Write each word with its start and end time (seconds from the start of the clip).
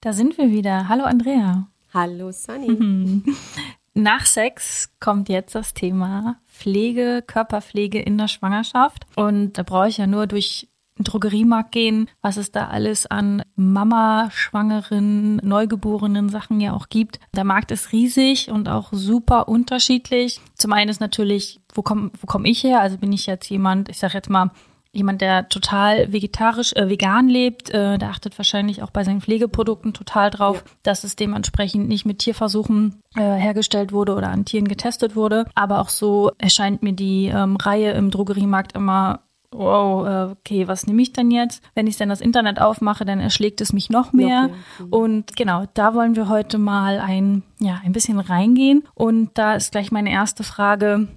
Da 0.00 0.12
sind 0.12 0.36
wir 0.36 0.50
wieder. 0.50 0.88
Hallo 0.88 1.04
Andrea. 1.04 1.68
Hallo 1.94 2.32
Sunny. 2.32 3.22
Nach 3.94 4.26
Sex 4.26 4.90
kommt 4.98 5.28
jetzt 5.28 5.54
das 5.54 5.74
Thema 5.74 6.40
Pflege, 6.48 7.22
Körperpflege 7.24 8.00
in 8.00 8.18
der 8.18 8.26
Schwangerschaft. 8.26 9.06
Und 9.14 9.52
da 9.58 9.62
brauche 9.62 9.88
ich 9.88 9.98
ja 9.98 10.08
nur 10.08 10.26
durch 10.26 10.68
den 10.98 11.04
Drogeriemarkt 11.04 11.70
gehen, 11.70 12.08
was 12.22 12.38
es 12.38 12.50
da 12.50 12.66
alles 12.66 13.06
an 13.06 13.42
Mama, 13.54 14.30
Schwangeren, 14.32 15.36
Neugeborenen 15.36 16.28
Sachen 16.28 16.60
ja 16.60 16.72
auch 16.72 16.88
gibt. 16.88 17.20
Der 17.36 17.44
Markt 17.44 17.70
ist 17.70 17.92
riesig 17.92 18.50
und 18.50 18.68
auch 18.68 18.88
super 18.90 19.46
unterschiedlich. 19.46 20.40
Zum 20.54 20.72
einen 20.72 20.90
ist 20.90 21.00
natürlich, 21.00 21.60
wo 21.72 21.82
komme 21.82 22.10
wo 22.20 22.26
komm 22.26 22.44
ich 22.46 22.64
her? 22.64 22.80
Also 22.80 22.98
bin 22.98 23.12
ich 23.12 23.26
jetzt 23.26 23.48
jemand, 23.48 23.88
ich 23.88 23.98
sage 23.98 24.14
jetzt 24.14 24.28
mal, 24.28 24.50
jemand, 24.92 25.20
der 25.20 25.48
total 25.48 26.12
vegetarisch, 26.12 26.72
äh, 26.74 26.88
vegan 26.88 27.28
lebt, 27.28 27.70
äh, 27.70 27.98
der 27.98 28.10
achtet 28.10 28.38
wahrscheinlich 28.38 28.82
auch 28.82 28.90
bei 28.90 29.04
seinen 29.04 29.22
Pflegeprodukten 29.22 29.94
total 29.94 30.30
drauf, 30.30 30.64
dass 30.82 31.04
es 31.04 31.16
dementsprechend 31.16 31.88
nicht 31.88 32.04
mit 32.04 32.18
Tierversuchen 32.18 33.00
äh, 33.16 33.20
hergestellt 33.20 33.92
wurde 33.92 34.14
oder 34.14 34.28
an 34.28 34.44
Tieren 34.44 34.68
getestet 34.68 35.16
wurde. 35.16 35.46
Aber 35.54 35.80
auch 35.80 35.88
so 35.88 36.30
erscheint 36.38 36.82
mir 36.82 36.92
die 36.92 37.26
ähm, 37.26 37.56
Reihe 37.56 37.92
im 37.92 38.10
Drogeriemarkt 38.10 38.74
immer 38.74 39.20
Wow, 39.54 40.06
äh, 40.06 40.32
okay, 40.32 40.66
was 40.66 40.86
nehme 40.86 41.02
ich 41.02 41.12
denn 41.12 41.30
jetzt? 41.30 41.62
Wenn 41.74 41.86
ich 41.86 41.98
dann 41.98 42.08
das 42.08 42.22
Internet 42.22 42.58
aufmache, 42.58 43.04
dann 43.04 43.20
erschlägt 43.20 43.60
es 43.60 43.74
mich 43.74 43.90
noch 43.90 44.14
mehr. 44.14 44.48
Mhm. 44.78 44.86
Und 44.88 45.36
genau, 45.36 45.64
da 45.74 45.94
wollen 45.94 46.16
wir 46.16 46.30
heute 46.30 46.56
mal 46.56 46.98
ein, 46.98 47.42
ja, 47.60 47.78
ein 47.84 47.92
bisschen 47.92 48.18
reingehen. 48.18 48.84
Und 48.94 49.32
da 49.34 49.54
ist 49.54 49.72
gleich 49.72 49.92
meine 49.92 50.10
erste 50.10 50.42
Frage 50.42 51.08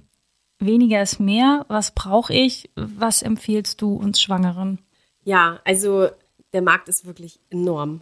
weniger 0.59 1.02
ist 1.02 1.20
mehr. 1.20 1.66
Was 1.67 1.92
brauche 1.92 2.34
ich? 2.34 2.70
Was 2.75 3.22
empfiehlst 3.22 3.81
du 3.81 3.95
uns 3.95 4.22
Schwangeren? 4.22 4.80
Ja, 5.23 5.59
also 5.66 6.08
der 6.53 6.61
Markt 6.61 6.88
ist 6.88 7.06
wirklich 7.06 7.39
enorm. 7.50 8.02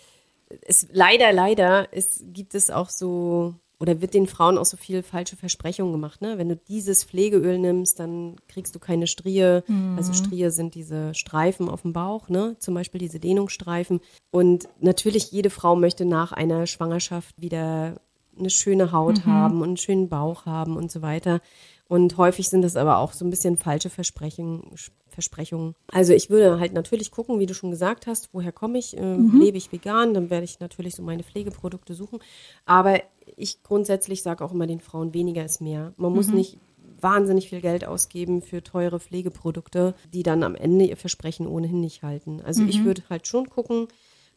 Es, 0.61 0.87
leider, 0.91 1.33
leider 1.33 1.87
es, 1.91 2.23
gibt 2.27 2.53
es 2.53 2.69
auch 2.69 2.89
so, 2.89 3.55
oder 3.79 4.01
wird 4.01 4.13
den 4.13 4.27
Frauen 4.27 4.57
auch 4.57 4.65
so 4.65 4.77
viel 4.77 5.01
falsche 5.01 5.35
Versprechungen 5.35 5.91
gemacht. 5.91 6.21
Ne? 6.21 6.37
Wenn 6.37 6.49
du 6.49 6.55
dieses 6.55 7.03
Pflegeöl 7.03 7.57
nimmst, 7.57 7.99
dann 7.99 8.35
kriegst 8.47 8.75
du 8.75 8.79
keine 8.79 9.07
Strie. 9.07 9.61
Also 9.97 10.13
Strie 10.13 10.49
sind 10.49 10.75
diese 10.75 11.15
Streifen 11.15 11.69
auf 11.69 11.81
dem 11.81 11.93
Bauch, 11.93 12.29
ne? 12.29 12.55
zum 12.59 12.75
Beispiel 12.75 12.99
diese 12.99 13.19
Dehnungsstreifen. 13.19 13.99
Und 14.29 14.67
natürlich, 14.79 15.31
jede 15.31 15.49
Frau 15.49 15.75
möchte 15.75 16.05
nach 16.05 16.31
einer 16.31 16.67
Schwangerschaft 16.67 17.41
wieder 17.41 17.95
eine 18.37 18.49
schöne 18.49 18.91
Haut 18.91 19.25
haben 19.25 19.61
und 19.61 19.69
einen 19.69 19.77
schönen 19.77 20.09
Bauch 20.09 20.45
haben 20.45 20.77
und 20.77 20.91
so 20.91 21.01
weiter. 21.01 21.41
Und 21.87 22.17
häufig 22.17 22.49
sind 22.49 22.61
das 22.61 22.75
aber 22.75 22.97
auch 22.97 23.13
so 23.13 23.25
ein 23.25 23.29
bisschen 23.29 23.57
falsche 23.57 23.89
Versprechen, 23.89 24.71
Versprechungen. 25.09 25.75
Also 25.91 26.13
ich 26.13 26.29
würde 26.29 26.59
halt 26.59 26.73
natürlich 26.73 27.11
gucken, 27.11 27.39
wie 27.39 27.45
du 27.45 27.53
schon 27.53 27.71
gesagt 27.71 28.07
hast, 28.07 28.33
woher 28.33 28.51
komme 28.51 28.79
ich, 28.79 28.97
ähm, 28.97 29.39
lebe 29.39 29.57
ich 29.57 29.71
vegan, 29.71 30.13
dann 30.13 30.29
werde 30.29 30.45
ich 30.45 30.59
natürlich 30.59 30.95
so 30.95 31.03
meine 31.03 31.23
Pflegeprodukte 31.23 31.93
suchen. 31.93 32.19
Aber 32.65 33.01
ich 33.35 33.61
grundsätzlich 33.63 34.23
sage 34.23 34.43
auch 34.43 34.53
immer 34.53 34.65
den 34.65 34.79
Frauen, 34.79 35.13
weniger 35.13 35.45
ist 35.45 35.61
mehr. 35.61 35.93
Man 35.97 36.13
muss 36.13 36.27
nicht 36.29 36.57
wahnsinnig 36.99 37.49
viel 37.49 37.61
Geld 37.61 37.85
ausgeben 37.85 38.41
für 38.41 38.63
teure 38.63 38.99
Pflegeprodukte, 38.99 39.93
die 40.13 40.23
dann 40.23 40.41
am 40.41 40.55
Ende 40.55 40.85
ihr 40.85 40.97
Versprechen 40.97 41.47
ohnehin 41.47 41.81
nicht 41.81 42.01
halten. 42.01 42.41
Also 42.41 42.63
ich 42.63 42.83
würde 42.85 43.03
halt 43.09 43.27
schon 43.27 43.49
gucken, 43.49 43.87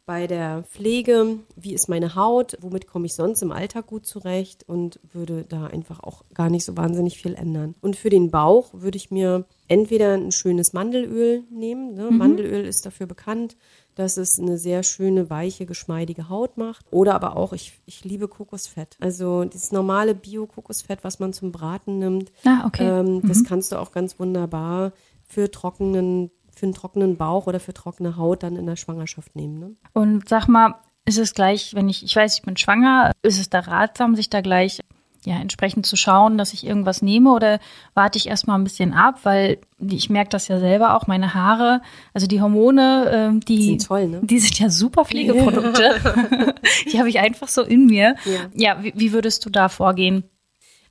bei 0.06 0.28
der 0.28 0.62
Pflege, 0.62 1.39
wie 1.56 1.75
ist 1.75 1.89
meine 1.89 2.15
Haut, 2.15 2.56
womit 2.61 2.87
komme 2.87 3.06
ich 3.06 3.15
sonst 3.15 3.43
im 3.43 3.50
Alltag 3.50 3.89
gut 3.89 4.06
zurecht 4.06 4.65
und 4.69 5.00
würde 5.12 5.44
da 5.49 5.67
einfach 5.67 6.00
auch 6.00 6.22
gar 6.33 6.49
nicht 6.49 6.65
so 6.65 6.77
wahnsinnig 6.77 7.19
viel 7.21 7.34
ändern. 7.34 7.75
Und 7.81 7.97
für 7.97 8.09
den 8.09 8.31
Bauch 8.31 8.71
würde 8.72 8.97
ich 8.97 9.11
mir 9.11 9.45
entweder 9.66 10.15
ein 10.15 10.31
schönes 10.31 10.72
Mandelöl 10.72 11.43
nehmen. 11.50 11.95
Ne? 11.95 12.11
Mandelöl 12.12 12.65
ist 12.66 12.87
dafür 12.87 13.06
bekannt, 13.06 13.56
dass 13.97 14.16
es 14.16 14.39
eine 14.39 14.59
sehr 14.59 14.84
schöne, 14.84 15.28
weiche, 15.28 15.66
geschmeidige 15.66 16.28
Haut 16.28 16.56
macht. 16.56 16.87
Oder 16.93 17.15
aber 17.16 17.37
auch, 17.37 17.53
ich, 17.53 17.72
ich 17.87 18.05
liebe 18.05 18.28
Kokosfett. 18.28 18.97
Also 19.00 19.45
dieses 19.45 19.72
normale 19.72 20.15
Bio-Kokosfett, 20.15 21.03
was 21.03 21.19
man 21.19 21.33
zum 21.33 21.50
Braten 21.50 21.99
nimmt, 21.99 22.31
Ah, 22.45 22.65
okay. 22.66 22.87
ähm, 22.87 23.27
das 23.27 23.43
kannst 23.43 23.72
du 23.72 23.77
auch 23.81 23.91
ganz 23.91 24.21
wunderbar 24.21 24.93
für 25.28 25.50
trockenen 25.50 26.31
für 26.56 26.67
einen 26.67 26.75
trockenen 26.75 27.17
Bauch 27.17 27.47
oder 27.47 27.61
für 27.61 27.75
trockene 27.75 28.17
Haut 28.17 28.43
dann 28.43 28.56
in 28.56 28.67
der 28.67 28.77
Schwangerschaft 28.77 29.37
nehmen. 29.37 29.59
Ne? 29.59 29.77
Und 29.93 30.28
sag 30.28 30.49
mal, 30.49 30.75
ist 31.05 31.19
es 31.19 31.34
gleich, 31.34 31.75
wenn 31.75 31.89
ich, 31.89 32.03
ich 32.03 32.17
weiß, 32.17 32.39
ich 32.39 32.43
bin 32.43 32.56
schwanger, 32.56 33.12
ist 33.22 33.39
es 33.39 33.50
da 33.50 33.61
ratsam, 33.61 34.17
sich 34.17 34.31
da 34.31 34.41
gleich 34.41 34.81
ja, 35.27 35.37
entsprechend 35.41 35.87
zu 35.87 35.97
schauen, 35.97 36.39
dass 36.39 36.53
ich 36.53 36.65
irgendwas 36.65 37.03
nehme 37.03 37.33
oder 37.33 37.59
warte 37.95 38.16
ich 38.16 38.28
erstmal 38.28 38.59
ein 38.59 38.65
bisschen 38.65 38.95
ab, 38.95 39.21
weil 39.25 39.59
ich 39.81 40.09
merke 40.09 40.31
das 40.31 40.47
ja 40.47 40.61
selber 40.61 40.97
auch, 40.97 41.09
meine 41.09 41.34
Haare, 41.34 41.83
also 42.15 42.28
die 42.28 42.41
Hormone, 42.41 43.11
ähm, 43.12 43.41
die, 43.41 43.65
Sind 43.65 43.87
toll, 43.87 44.06
ne? 44.06 44.21
die 44.22 44.39
sind 44.39 44.59
ja 44.59 44.71
super 44.71 45.05
Pflegeprodukte. 45.05 46.55
die 46.93 46.99
habe 46.99 47.09
ich 47.09 47.19
einfach 47.19 47.49
so 47.49 47.62
in 47.62 47.87
mir. 47.87 48.15
Ja. 48.25 48.77
Ja, 48.77 48.84
wie, 48.84 48.93
wie 48.97 49.12
würdest 49.12 49.45
du 49.45 49.50
da 49.50 49.69
vorgehen? 49.69 50.25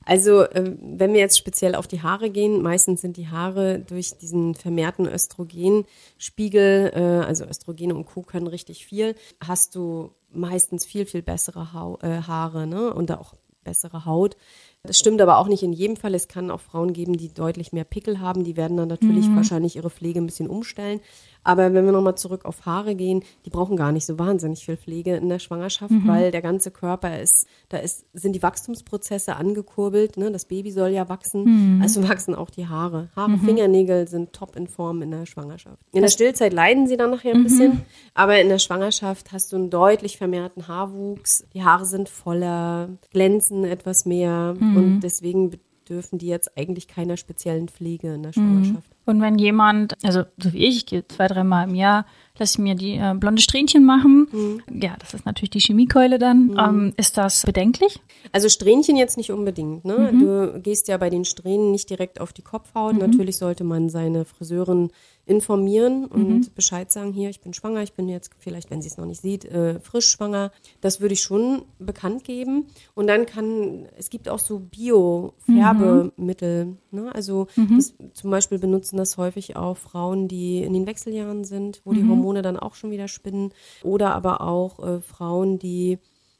Also 0.06 0.48
ähm, 0.52 0.78
wenn 0.80 1.12
wir 1.12 1.20
jetzt 1.20 1.36
speziell 1.36 1.74
auf 1.74 1.88
die 1.88 2.00
Haare 2.00 2.30
gehen, 2.30 2.62
meistens 2.62 3.00
sind 3.00 3.16
die 3.16 3.28
Haare 3.28 3.80
durch 3.80 4.16
diesen 4.16 4.54
vermehrten 4.54 5.06
Östrogenspiegel, 5.06 6.92
äh, 6.94 7.00
also 7.26 7.44
Östrogene 7.44 7.94
und 7.94 8.06
Co. 8.06 8.22
können 8.22 8.46
richtig 8.46 8.86
viel, 8.86 9.16
hast 9.44 9.74
du 9.74 10.12
meistens 10.32 10.86
viel, 10.86 11.06
viel 11.06 11.22
bessere 11.22 11.98
äh, 12.02 12.22
Haare 12.22 12.68
ne? 12.68 12.94
und 12.94 13.10
auch 13.10 13.34
bessere 13.64 14.04
Haut. 14.04 14.36
Das 14.84 14.96
stimmt 14.96 15.20
aber 15.20 15.38
auch 15.38 15.48
nicht 15.48 15.64
in 15.64 15.72
jedem 15.72 15.96
Fall. 15.96 16.14
Es 16.14 16.28
kann 16.28 16.52
auch 16.52 16.60
Frauen 16.60 16.92
geben, 16.92 17.16
die 17.16 17.34
deutlich 17.34 17.72
mehr 17.72 17.82
Pickel 17.82 18.20
haben. 18.20 18.44
Die 18.44 18.56
werden 18.56 18.76
dann 18.76 18.86
natürlich 18.86 19.26
wahrscheinlich 19.34 19.74
ihre 19.74 19.90
Pflege 19.90 20.20
ein 20.20 20.26
bisschen 20.26 20.48
umstellen. 20.48 21.00
Aber 21.46 21.72
wenn 21.72 21.84
wir 21.84 21.92
nochmal 21.92 22.16
zurück 22.16 22.44
auf 22.44 22.66
Haare 22.66 22.96
gehen, 22.96 23.22
die 23.44 23.50
brauchen 23.50 23.76
gar 23.76 23.92
nicht 23.92 24.04
so 24.04 24.18
wahnsinnig 24.18 24.64
viel 24.64 24.76
Pflege 24.76 25.14
in 25.14 25.28
der 25.28 25.38
Schwangerschaft, 25.38 25.92
weil 26.06 26.32
der 26.32 26.42
ganze 26.42 26.72
Körper 26.72 27.20
ist, 27.20 27.46
da 27.68 27.76
ist, 27.76 28.04
sind 28.14 28.32
die 28.34 28.42
Wachstumsprozesse 28.42 29.36
angekurbelt. 29.36 30.16
Ne? 30.16 30.32
Das 30.32 30.46
Baby 30.46 30.72
soll 30.72 30.90
ja 30.90 31.08
wachsen, 31.08 31.78
also 31.82 32.06
wachsen 32.08 32.34
auch 32.34 32.50
die 32.50 32.66
Haare. 32.66 33.10
Haare, 33.14 33.38
Fingernägel 33.38 34.08
sind 34.08 34.32
top 34.32 34.56
in 34.56 34.66
Form 34.66 35.02
in 35.02 35.12
der 35.12 35.24
Schwangerschaft. 35.24 35.78
In 35.92 36.02
der 36.02 36.08
Stillzeit 36.08 36.52
leiden 36.52 36.88
sie 36.88 36.96
dann 36.96 37.10
nachher 37.12 37.32
ein 37.32 37.44
bisschen, 37.44 37.82
aber 38.14 38.40
in 38.40 38.48
der 38.48 38.58
Schwangerschaft 38.58 39.30
hast 39.32 39.52
du 39.52 39.56
einen 39.56 39.70
deutlich 39.70 40.18
vermehrten 40.18 40.66
Haarwuchs. 40.66 41.46
Die 41.54 41.62
Haare 41.62 41.84
sind 41.84 42.08
voller, 42.08 42.88
glänzen 43.12 43.64
etwas 43.64 44.04
mehr 44.04 44.56
und 44.58 45.00
deswegen 45.00 45.50
bedürfen 45.50 46.18
die 46.18 46.26
jetzt 46.26 46.58
eigentlich 46.58 46.88
keiner 46.88 47.16
speziellen 47.16 47.68
Pflege 47.68 48.14
in 48.14 48.24
der 48.24 48.32
Schwangerschaft. 48.32 48.95
Und 49.06 49.20
wenn 49.20 49.38
jemand, 49.38 49.94
also 50.04 50.24
so 50.36 50.52
wie 50.52 50.66
ich, 50.66 50.78
ich 50.78 50.86
gehe 50.86 51.06
zwei, 51.08 51.28
dreimal 51.28 51.68
im 51.68 51.74
Jahr, 51.74 52.04
lasse 52.38 52.54
ich 52.54 52.58
mir 52.58 52.74
die 52.74 52.96
äh, 52.96 53.14
blonde 53.14 53.40
Strähnchen 53.40 53.84
machen. 53.84 54.62
Ja, 54.70 54.96
das 54.98 55.14
ist 55.14 55.24
natürlich 55.24 55.50
die 55.50 55.60
Chemiekeule 55.60 56.18
dann. 56.18 56.56
Ähm, 56.58 56.92
ist 56.96 57.16
das 57.16 57.42
bedenklich? 57.42 58.00
Also 58.32 58.48
Strähnchen 58.48 58.96
jetzt 58.96 59.16
nicht 59.16 59.30
unbedingt. 59.30 59.84
Ne? 59.84 60.12
Du 60.12 60.60
gehst 60.60 60.88
ja 60.88 60.98
bei 60.98 61.08
den 61.08 61.24
Strähnen 61.24 61.70
nicht 61.70 61.88
direkt 61.88 62.20
auf 62.20 62.32
die 62.32 62.42
Kopfhaut. 62.42 62.98
Natürlich 62.98 63.38
sollte 63.38 63.64
man 63.64 63.88
seine 63.88 64.24
Friseurin 64.24 64.90
informieren 65.28 66.04
und 66.04 66.54
Bescheid 66.54 66.92
sagen, 66.92 67.12
hier, 67.12 67.30
ich 67.30 67.40
bin 67.40 67.52
schwanger, 67.52 67.82
ich 67.82 67.94
bin 67.94 68.08
jetzt 68.08 68.30
vielleicht, 68.38 68.70
wenn 68.70 68.80
sie 68.80 68.86
es 68.88 68.96
noch 68.96 69.06
nicht 69.06 69.22
sieht, 69.22 69.44
äh, 69.44 69.80
frisch 69.80 70.08
schwanger. 70.08 70.52
Das 70.80 71.00
würde 71.00 71.14
ich 71.14 71.22
schon 71.22 71.62
bekannt 71.80 72.22
geben. 72.22 72.66
Und 72.94 73.08
dann 73.08 73.26
kann, 73.26 73.88
es 73.98 74.08
gibt 74.08 74.28
auch 74.28 74.38
so 74.38 74.60
Bio-Färbemittel. 74.60 76.76
Ne? 76.92 77.12
Also 77.12 77.48
das, 77.56 77.94
zum 78.12 78.30
Beispiel 78.30 78.60
benutzen 78.60 78.95
das 78.96 79.16
häufig 79.16 79.56
auch 79.56 79.76
Frauen, 79.76 80.28
die 80.28 80.62
in 80.62 80.72
den 80.72 80.86
Wechseljahren 80.86 81.44
sind, 81.44 81.82
wo 81.84 81.92
die 81.92 82.06
Hormone 82.08 82.42
dann 82.42 82.58
auch 82.58 82.74
schon 82.74 82.90
wieder 82.90 83.08
spinnen. 83.08 83.52
Oder 83.82 84.14
aber 84.14 84.40
auch 84.40 84.78
äh, 84.78 85.00
Frauen, 85.00 85.58
die 85.58 85.98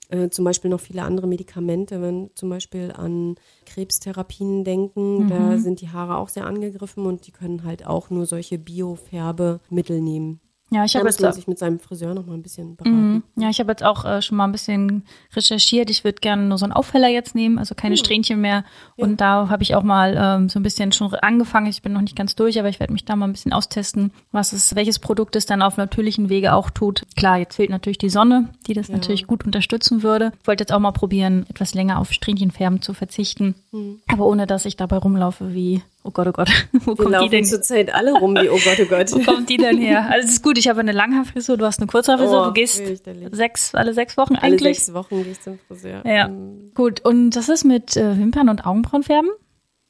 äh, 0.08 0.28
zum 0.28 0.44
Beispiel 0.44 0.70
noch 0.70 0.80
viele 0.80 1.02
andere 1.02 1.26
Medikamente, 1.26 2.00
wenn 2.00 2.30
zum 2.34 2.48
Beispiel 2.48 2.92
an 2.92 3.36
Krebstherapien 3.64 4.62
denken, 4.64 5.28
da 5.28 5.58
sind 5.58 5.80
die 5.80 5.88
Haare 5.88 6.18
auch 6.18 6.28
sehr 6.28 6.46
angegriffen 6.46 7.06
und 7.06 7.26
die 7.26 7.32
können 7.32 7.64
halt 7.64 7.86
auch 7.86 8.10
nur 8.10 8.26
solche 8.26 8.58
Biofärbemittel 8.58 10.00
nehmen. 10.00 10.40
Ja, 10.70 10.84
ich 10.84 10.96
habe 10.96 11.04
muss 11.04 11.18
jetzt 11.20 11.36
sich 11.36 11.46
mit 11.46 11.58
seinem 11.58 11.78
Friseur 11.78 12.12
noch 12.12 12.26
mal 12.26 12.34
ein 12.34 12.42
bisschen 12.42 12.74
beraten. 12.74 13.12
Mhm. 13.12 13.22
Ja, 13.36 13.50
ich 13.50 13.60
habe 13.60 13.70
jetzt 13.70 13.84
auch 13.84 14.04
äh, 14.04 14.20
schon 14.20 14.36
mal 14.36 14.44
ein 14.44 14.52
bisschen 14.52 15.04
recherchiert. 15.34 15.90
Ich 15.90 16.02
würde 16.02 16.20
gerne 16.20 16.42
nur 16.42 16.58
so 16.58 16.64
einen 16.64 16.72
Aufheller 16.72 17.08
jetzt 17.08 17.36
nehmen, 17.36 17.58
also 17.58 17.76
keine 17.76 17.96
Strähnchen 17.96 18.40
mehr. 18.40 18.64
Und 18.96 19.20
da 19.20 19.48
habe 19.48 19.62
ich 19.62 19.76
auch 19.76 19.84
mal 19.84 20.16
ähm, 20.18 20.48
so 20.48 20.58
ein 20.58 20.64
bisschen 20.64 20.90
schon 20.90 21.14
angefangen. 21.14 21.66
Ich 21.66 21.82
bin 21.82 21.92
noch 21.92 22.00
nicht 22.00 22.16
ganz 22.16 22.34
durch, 22.34 22.58
aber 22.58 22.68
ich 22.68 22.80
werde 22.80 22.92
mich 22.92 23.04
da 23.04 23.14
mal 23.14 23.26
ein 23.26 23.32
bisschen 23.32 23.52
austesten, 23.52 24.10
was 24.32 24.52
es, 24.52 24.74
welches 24.74 24.98
Produkt 24.98 25.36
es 25.36 25.46
dann 25.46 25.62
auf 25.62 25.76
natürlichen 25.76 26.28
Wege 26.28 26.52
auch 26.52 26.70
tut. 26.70 27.06
Klar, 27.16 27.38
jetzt 27.38 27.54
fehlt 27.54 27.70
natürlich 27.70 27.98
die 27.98 28.10
Sonne, 28.10 28.48
die 28.66 28.74
das 28.74 28.88
natürlich 28.88 29.28
gut 29.28 29.44
unterstützen 29.44 30.02
würde. 30.02 30.32
Ich 30.40 30.48
wollte 30.48 30.62
jetzt 30.62 30.72
auch 30.72 30.80
mal 30.80 30.90
probieren, 30.90 31.46
etwas 31.48 31.74
länger 31.74 32.00
auf 32.00 32.12
Strähnchenfärben 32.12 32.82
zu 32.82 32.92
verzichten, 32.92 33.54
aber 34.08 34.26
ohne 34.26 34.46
dass 34.48 34.64
ich 34.64 34.76
dabei 34.76 34.96
rumlaufe 34.96 35.54
wie, 35.54 35.82
oh 36.06 36.10
Gott, 36.12 36.28
oh 36.28 36.32
Gott, 36.32 36.48
wo 36.72 36.96
Wir 36.96 37.04
kommt 37.04 37.22
die 37.22 37.28
denn? 37.28 37.44
zurzeit 37.44 37.92
alle 37.94 38.12
rum 38.14 38.34
wie, 38.36 38.48
oh 38.48 38.58
Gott, 38.64 38.78
oh 38.80 38.86
Gott. 38.86 39.12
Wo 39.12 39.18
kommt 39.32 39.48
die 39.48 39.56
denn 39.56 39.78
her? 39.78 40.06
Also 40.10 40.26
es 40.28 40.34
ist 40.34 40.42
gut, 40.42 40.56
ich 40.58 40.68
habe 40.68 40.80
eine 40.80 40.92
Langhaarfrisur, 40.92 41.56
du 41.56 41.66
hast 41.66 41.80
eine 41.80 41.88
Kurzhaarfrisur, 41.88 42.42
Oh, 42.42 42.46
du 42.46 42.52
gehst 42.52 42.82
sechs, 43.32 43.74
alle 43.74 43.92
sechs 43.94 44.16
Wochen 44.16 44.36
Alle 44.36 44.54
eigentlich. 44.54 44.78
sechs 44.78 44.94
Wochen 44.94 45.22
gehe 45.22 45.32
ich 45.32 45.40
zum 45.40 45.58
Friseur. 45.68 46.02
Ja, 46.06 46.28
Mhm. 46.28 46.72
gut. 46.74 47.00
Und 47.04 47.30
das 47.30 47.48
ist 47.48 47.64
mit 47.64 47.96
äh, 47.96 48.18
Wimpern 48.18 48.48
und 48.48 48.64
Augenbrauenfärben? 48.66 49.30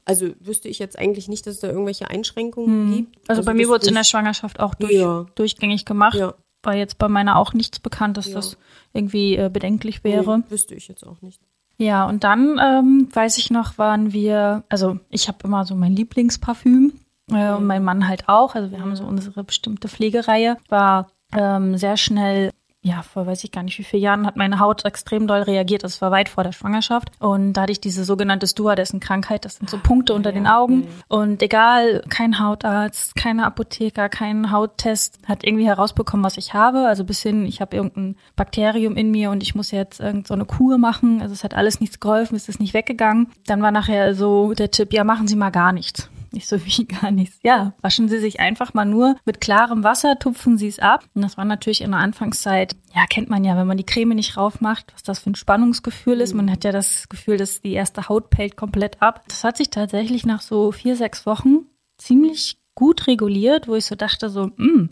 Also 0.04 0.28
wüsste 0.40 0.68
ich 0.68 0.78
jetzt 0.78 0.96
eigentlich 0.98 1.26
nicht, 1.28 1.46
dass 1.46 1.54
es 1.54 1.60
da 1.60 1.68
irgendwelche 1.68 2.08
Einschränkungen 2.08 2.94
gibt. 2.94 3.16
Also, 3.28 3.42
bei 3.42 3.54
mir 3.54 3.68
wurde 3.68 3.82
es 3.82 3.88
in 3.88 3.94
der 3.94 4.04
Schwangerschaft 4.04 4.60
auch 4.60 4.74
durch, 4.76 4.92
Ja. 4.92 5.26
durchgängig 5.34 5.84
gemacht. 5.84 6.16
Ja. 6.16 6.34
War 6.62 6.74
jetzt 6.76 6.98
bei 6.98 7.08
meiner 7.08 7.36
auch 7.36 7.52
nichts 7.54 7.80
bekannt, 7.80 8.16
dass 8.16 8.28
Ja. 8.28 8.34
das 8.36 8.56
irgendwie 8.92 9.36
äh, 9.36 9.50
bedenklich 9.52 10.04
wäre. 10.04 10.38
Nee, 10.38 10.44
wüsste 10.48 10.74
ich 10.76 10.86
jetzt 10.88 11.04
auch 11.04 11.20
nicht. 11.22 11.40
Ja, 11.78 12.06
und 12.06 12.24
dann 12.24 12.58
ähm, 12.62 13.08
weiß 13.12 13.38
ich 13.38 13.50
noch, 13.50 13.76
waren 13.78 14.12
wir, 14.12 14.64
also 14.68 14.98
ich 15.10 15.28
habe 15.28 15.38
immer 15.44 15.64
so 15.64 15.74
mein 15.74 15.94
Lieblingsparfüm 15.94 16.92
äh, 17.30 17.52
und 17.52 17.66
mein 17.66 17.84
Mann 17.84 18.08
halt 18.08 18.28
auch. 18.28 18.54
Also 18.54 18.70
wir 18.70 18.80
haben 18.80 18.96
so 18.96 19.04
unsere 19.04 19.44
bestimmte 19.44 19.88
Pflegereihe. 19.88 20.56
War 20.68 21.08
ähm, 21.34 21.76
sehr 21.76 21.96
schnell, 21.96 22.50
ja, 22.86 23.02
vor 23.02 23.26
weiß 23.26 23.42
ich 23.42 23.50
gar 23.50 23.64
nicht 23.64 23.76
wie 23.80 23.84
viele 23.84 24.02
Jahren, 24.02 24.26
hat 24.26 24.36
meine 24.36 24.60
Haut 24.60 24.84
extrem 24.84 25.26
doll 25.26 25.42
reagiert. 25.42 25.82
Das 25.82 26.00
war 26.00 26.12
weit 26.12 26.28
vor 26.28 26.44
der 26.44 26.52
Schwangerschaft. 26.52 27.10
Und 27.18 27.54
da 27.54 27.62
hatte 27.62 27.72
ich 27.72 27.80
diese 27.80 28.04
sogenannte 28.04 28.46
Stewardessen-Krankheit. 28.46 29.44
Das 29.44 29.56
sind 29.56 29.68
so 29.68 29.78
Punkte 29.78 30.14
unter 30.14 30.30
den 30.30 30.46
Augen. 30.46 30.86
Und 31.08 31.42
egal, 31.42 32.04
kein 32.08 32.38
Hautarzt, 32.38 33.16
keine 33.16 33.44
Apotheker, 33.44 34.08
kein 34.08 34.52
Hauttest 34.52 35.18
hat 35.26 35.42
irgendwie 35.42 35.66
herausbekommen, 35.66 36.24
was 36.24 36.36
ich 36.36 36.54
habe. 36.54 36.86
Also 36.86 37.04
bis 37.04 37.22
hin, 37.22 37.44
ich 37.44 37.60
habe 37.60 37.76
irgendein 37.76 38.14
Bakterium 38.36 38.96
in 38.96 39.10
mir 39.10 39.32
und 39.32 39.42
ich 39.42 39.56
muss 39.56 39.72
jetzt 39.72 39.98
irgend 39.98 40.28
so 40.28 40.34
eine 40.34 40.44
Kur 40.44 40.78
machen. 40.78 41.20
Also 41.20 41.32
es 41.32 41.42
hat 41.42 41.54
alles 41.54 41.80
nichts 41.80 41.98
geholfen, 41.98 42.36
es 42.36 42.48
ist 42.48 42.60
nicht 42.60 42.72
weggegangen. 42.72 43.32
Dann 43.46 43.62
war 43.62 43.72
nachher 43.72 44.14
so 44.14 44.54
der 44.54 44.70
Tipp, 44.70 44.92
ja, 44.92 45.02
machen 45.02 45.26
Sie 45.26 45.34
mal 45.34 45.50
gar 45.50 45.72
nichts. 45.72 46.08
Ich 46.32 46.48
so, 46.48 46.64
wie 46.64 46.86
gar 46.86 47.10
nichts. 47.10 47.38
Ja, 47.42 47.74
waschen 47.80 48.08
Sie 48.08 48.18
sich 48.18 48.40
einfach 48.40 48.74
mal 48.74 48.84
nur 48.84 49.16
mit 49.24 49.40
klarem 49.40 49.84
Wasser, 49.84 50.18
tupfen 50.18 50.58
Sie 50.58 50.68
es 50.68 50.78
ab. 50.78 51.04
Und 51.14 51.22
das 51.22 51.36
war 51.36 51.44
natürlich 51.44 51.80
in 51.80 51.92
der 51.92 52.00
Anfangszeit, 52.00 52.76
ja, 52.94 53.06
kennt 53.06 53.30
man 53.30 53.44
ja, 53.44 53.56
wenn 53.56 53.66
man 53.66 53.76
die 53.76 53.86
Creme 53.86 54.14
nicht 54.14 54.36
raufmacht, 54.36 54.92
was 54.92 55.02
das 55.02 55.18
für 55.18 55.30
ein 55.30 55.34
Spannungsgefühl 55.34 56.20
ist. 56.20 56.34
Man 56.34 56.50
hat 56.50 56.64
ja 56.64 56.72
das 56.72 57.08
Gefühl, 57.08 57.36
dass 57.36 57.60
die 57.60 57.72
erste 57.72 58.08
Haut 58.08 58.30
pellt 58.30 58.56
komplett 58.56 59.02
ab. 59.02 59.24
Das 59.28 59.44
hat 59.44 59.56
sich 59.56 59.70
tatsächlich 59.70 60.26
nach 60.26 60.42
so 60.42 60.72
vier, 60.72 60.96
sechs 60.96 61.26
Wochen 61.26 61.66
ziemlich 61.98 62.58
gut 62.74 63.06
reguliert, 63.06 63.68
wo 63.68 63.74
ich 63.74 63.86
so 63.86 63.94
dachte, 63.94 64.28
so, 64.30 64.50
hm, 64.56 64.90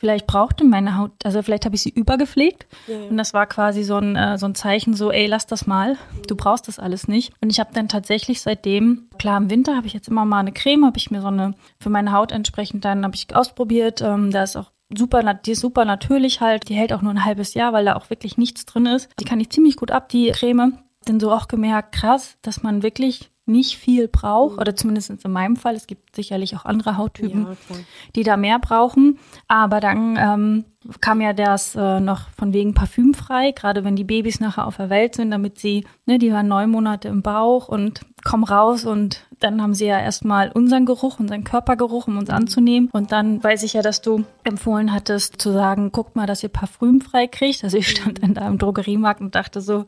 vielleicht 0.00 0.26
brauchte 0.26 0.64
meine 0.64 0.96
Haut, 0.96 1.12
also 1.24 1.42
vielleicht 1.42 1.66
habe 1.66 1.76
ich 1.76 1.82
sie 1.82 1.90
übergepflegt. 1.90 2.66
Und 3.10 3.18
das 3.18 3.34
war 3.34 3.46
quasi 3.46 3.84
so 3.84 3.96
ein, 3.96 4.16
äh, 4.16 4.38
so 4.38 4.46
ein 4.46 4.54
Zeichen, 4.54 4.94
so, 4.94 5.12
ey, 5.12 5.26
lass 5.26 5.46
das 5.46 5.66
mal, 5.66 5.96
du 6.26 6.34
brauchst 6.34 6.66
das 6.66 6.78
alles 6.78 7.06
nicht. 7.06 7.32
Und 7.42 7.50
ich 7.50 7.60
habe 7.60 7.70
dann 7.74 7.88
tatsächlich 7.88 8.40
seitdem, 8.40 9.08
klar, 9.18 9.36
im 9.36 9.50
Winter 9.50 9.76
habe 9.76 9.86
ich 9.86 9.92
jetzt 9.92 10.08
immer 10.08 10.24
mal 10.24 10.40
eine 10.40 10.52
Creme, 10.52 10.86
habe 10.86 10.96
ich 10.96 11.10
mir 11.10 11.20
so 11.20 11.28
eine, 11.28 11.54
für 11.78 11.90
meine 11.90 12.12
Haut 12.12 12.32
entsprechend 12.32 12.84
dann, 12.84 13.04
habe 13.04 13.14
ich 13.14 13.36
ausprobiert. 13.36 14.00
Ähm, 14.00 14.30
da 14.30 14.42
ist 14.42 14.56
auch 14.56 14.70
super, 14.96 15.34
die 15.34 15.52
ist 15.52 15.60
super 15.60 15.84
natürlich 15.84 16.40
halt, 16.40 16.68
die 16.68 16.74
hält 16.74 16.92
auch 16.92 17.02
nur 17.02 17.12
ein 17.12 17.24
halbes 17.24 17.54
Jahr, 17.54 17.72
weil 17.74 17.84
da 17.84 17.94
auch 17.94 18.08
wirklich 18.08 18.38
nichts 18.38 18.64
drin 18.64 18.86
ist. 18.86 19.10
Die 19.20 19.24
kann 19.24 19.38
ich 19.38 19.50
ziemlich 19.50 19.76
gut 19.76 19.90
ab, 19.90 20.08
die 20.08 20.30
Creme. 20.32 20.78
Denn 21.08 21.20
so 21.20 21.32
auch 21.32 21.48
gemerkt, 21.48 21.92
krass, 21.92 22.36
dass 22.42 22.62
man 22.62 22.82
wirklich 22.82 23.30
nicht 23.50 23.76
viel 23.76 24.08
braucht, 24.08 24.58
oder 24.58 24.74
zumindest 24.74 25.10
in 25.24 25.32
meinem 25.32 25.56
Fall. 25.56 25.74
Es 25.74 25.86
gibt 25.86 26.14
sicherlich 26.16 26.56
auch 26.56 26.64
andere 26.64 26.96
Hauttypen, 26.96 27.42
Ja, 27.46 27.56
klar. 27.66 27.78
die 28.14 28.22
da 28.22 28.36
mehr 28.36 28.58
brauchen. 28.58 29.18
Aber 29.48 29.80
dann 29.80 30.16
ähm, 30.18 30.64
kam 31.00 31.20
ja 31.20 31.32
das 31.32 31.74
äh, 31.76 32.00
noch 32.00 32.30
von 32.30 32.52
wegen 32.52 32.72
parfümfrei, 32.74 33.52
gerade 33.52 33.84
wenn 33.84 33.96
die 33.96 34.04
Babys 34.04 34.40
nachher 34.40 34.66
auf 34.66 34.76
der 34.76 34.88
Welt 34.90 35.14
sind, 35.14 35.30
damit 35.30 35.58
sie, 35.58 35.84
ne, 36.06 36.18
die 36.18 36.32
waren 36.32 36.48
neun 36.48 36.70
Monate 36.70 37.08
im 37.08 37.22
Bauch 37.22 37.68
und 37.68 38.00
kommen 38.24 38.44
raus 38.44 38.84
und 38.84 39.26
dann 39.38 39.62
haben 39.62 39.72
sie 39.74 39.86
ja 39.86 39.98
erstmal 39.98 40.50
unseren 40.52 40.84
Geruch, 40.86 41.18
unseren 41.20 41.44
Körpergeruch, 41.44 42.06
um 42.06 42.18
uns 42.18 42.28
anzunehmen. 42.30 42.90
Und 42.92 43.12
dann 43.12 43.42
weiß 43.42 43.62
ich 43.62 43.72
ja, 43.72 43.82
dass 43.82 44.02
du 44.02 44.24
empfohlen 44.44 44.92
hattest 44.92 45.40
zu 45.40 45.52
sagen, 45.52 45.90
guckt 45.92 46.16
mal, 46.16 46.26
dass 46.26 46.42
ihr 46.42 46.50
parfümfrei 46.50 47.26
kriegt. 47.26 47.64
Also 47.64 47.78
ich 47.78 47.88
stand 47.88 48.22
dann 48.22 48.34
da 48.34 48.46
im 48.46 48.58
Drogeriemarkt 48.58 49.20
und 49.22 49.34
dachte 49.34 49.60
so, 49.62 49.86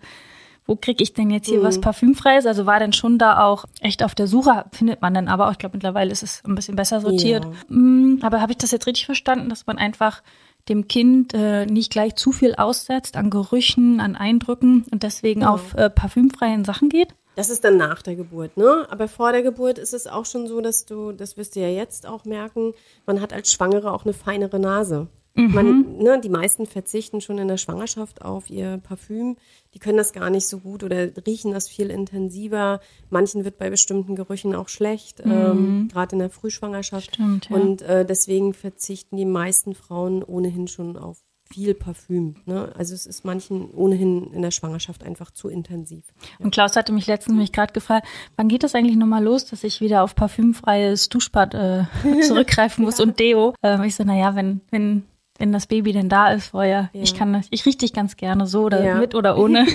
wo 0.66 0.76
kriege 0.76 1.02
ich 1.02 1.12
denn 1.12 1.30
jetzt 1.30 1.48
hier 1.48 1.62
was 1.62 1.80
parfümfreies? 1.80 2.46
Also 2.46 2.66
war 2.66 2.78
dann 2.78 2.92
schon 2.92 3.18
da 3.18 3.44
auch 3.44 3.64
echt 3.80 4.02
auf 4.02 4.14
der 4.14 4.26
Suche, 4.26 4.64
findet 4.72 5.02
man 5.02 5.12
dann 5.12 5.28
aber 5.28 5.48
auch, 5.48 5.52
ich 5.52 5.58
glaube 5.58 5.76
mittlerweile 5.76 6.10
ist 6.12 6.22
es 6.22 6.42
ein 6.44 6.54
bisschen 6.54 6.76
besser 6.76 7.00
sortiert. 7.00 7.44
Ja. 7.44 7.76
Mm, 7.76 8.20
Aber 8.22 8.40
habe 8.40 8.52
ich 8.52 8.58
das 8.58 8.70
jetzt 8.70 8.86
richtig 8.86 9.06
verstanden, 9.06 9.48
dass 9.48 9.66
man 9.66 9.78
einfach 9.78 10.22
dem 10.68 10.86
Kind 10.86 11.34
äh, 11.34 11.66
nicht 11.66 11.90
gleich 11.90 12.14
zu 12.14 12.30
viel 12.30 12.54
aussetzt 12.54 13.16
an 13.16 13.30
Gerüchen, 13.30 13.98
an 14.00 14.14
Eindrücken 14.14 14.84
und 14.92 15.02
deswegen 15.02 15.40
Genau. 15.40 15.54
auf 15.54 15.74
äh, 15.74 15.90
parfümfreien 15.90 16.64
Sachen 16.64 16.88
geht? 16.88 17.08
Das 17.34 17.48
ist 17.50 17.64
dann 17.64 17.78
nach 17.78 18.02
der 18.02 18.14
Geburt, 18.14 18.56
ne? 18.56 18.86
Aber 18.90 19.08
vor 19.08 19.32
der 19.32 19.42
Geburt 19.42 19.78
ist 19.78 19.94
es 19.94 20.06
auch 20.06 20.26
schon 20.26 20.46
so, 20.46 20.60
dass 20.60 20.84
du, 20.84 21.12
das 21.12 21.36
wirst 21.36 21.56
du 21.56 21.60
ja 21.60 21.68
jetzt 21.68 22.06
auch 22.06 22.24
merken, 22.24 22.74
man 23.06 23.20
hat 23.20 23.32
als 23.32 23.50
Schwangere 23.50 23.90
auch 23.90 24.04
eine 24.04 24.12
feinere 24.12 24.60
Nase. 24.60 25.08
Man, 25.34 25.98
ne, 25.98 26.20
die 26.20 26.28
meisten 26.28 26.66
verzichten 26.66 27.20
schon 27.20 27.38
in 27.38 27.48
der 27.48 27.56
Schwangerschaft 27.56 28.22
auf 28.22 28.50
ihr 28.50 28.78
Parfüm. 28.78 29.36
Die 29.74 29.78
können 29.78 29.96
das 29.96 30.12
gar 30.12 30.28
nicht 30.28 30.46
so 30.46 30.58
gut 30.58 30.84
oder 30.84 31.08
riechen 31.26 31.52
das 31.52 31.68
viel 31.68 31.90
intensiver. 31.90 32.80
Manchen 33.08 33.44
wird 33.44 33.56
bei 33.56 33.70
bestimmten 33.70 34.14
Gerüchen 34.14 34.54
auch 34.54 34.68
schlecht, 34.68 35.22
ähm, 35.24 35.88
gerade 35.90 36.14
in 36.14 36.18
der 36.18 36.30
Frühschwangerschaft. 36.30 37.14
Stimmt, 37.14 37.48
ja. 37.48 37.56
Und 37.56 37.82
äh, 37.82 38.04
deswegen 38.04 38.52
verzichten 38.52 39.16
die 39.16 39.24
meisten 39.24 39.74
Frauen 39.74 40.22
ohnehin 40.22 40.68
schon 40.68 40.96
auf 40.98 41.22
viel 41.52 41.74
Parfüm. 41.74 42.36
Ne? 42.46 42.72
Also 42.76 42.94
es 42.94 43.06
ist 43.06 43.24
manchen 43.24 43.70
ohnehin 43.72 44.32
in 44.32 44.42
der 44.42 44.50
Schwangerschaft 44.50 45.02
einfach 45.02 45.30
zu 45.30 45.48
intensiv. 45.48 46.04
Und 46.38 46.52
Klaus 46.52 46.76
hatte 46.76 46.92
mich 46.92 47.06
letztens 47.06 47.36
mich 47.36 47.52
gerade 47.52 47.72
gefragt, 47.72 48.06
wann 48.36 48.48
geht 48.48 48.62
das 48.62 48.74
eigentlich 48.74 48.96
nochmal 48.96 49.22
los, 49.22 49.44
dass 49.46 49.62
ich 49.64 49.80
wieder 49.80 50.02
auf 50.02 50.14
parfümfreies 50.14 51.08
Duschbad 51.08 51.54
äh, 51.54 51.84
zurückgreifen 52.22 52.84
muss 52.84 53.00
und 53.00 53.20
Deo? 53.20 53.54
Ähm, 53.62 53.82
ich 53.82 53.94
so, 53.94 54.04
naja, 54.04 54.34
wenn, 54.34 54.62
wenn, 54.70 55.04
wenn 55.42 55.50
das 55.50 55.66
Baby 55.66 55.92
denn 55.92 56.08
da 56.08 56.30
ist 56.30 56.46
vorher, 56.50 56.88
ich 56.92 57.16
kann 57.16 57.32
das, 57.32 57.48
ich 57.50 57.66
riech 57.66 57.76
dich 57.76 57.92
ganz 57.92 58.16
gerne 58.16 58.46
so 58.46 58.62
oder 58.62 58.84
Ja. 58.84 58.94
mit 59.00 59.16
oder 59.16 59.36
ohne. 59.36 59.66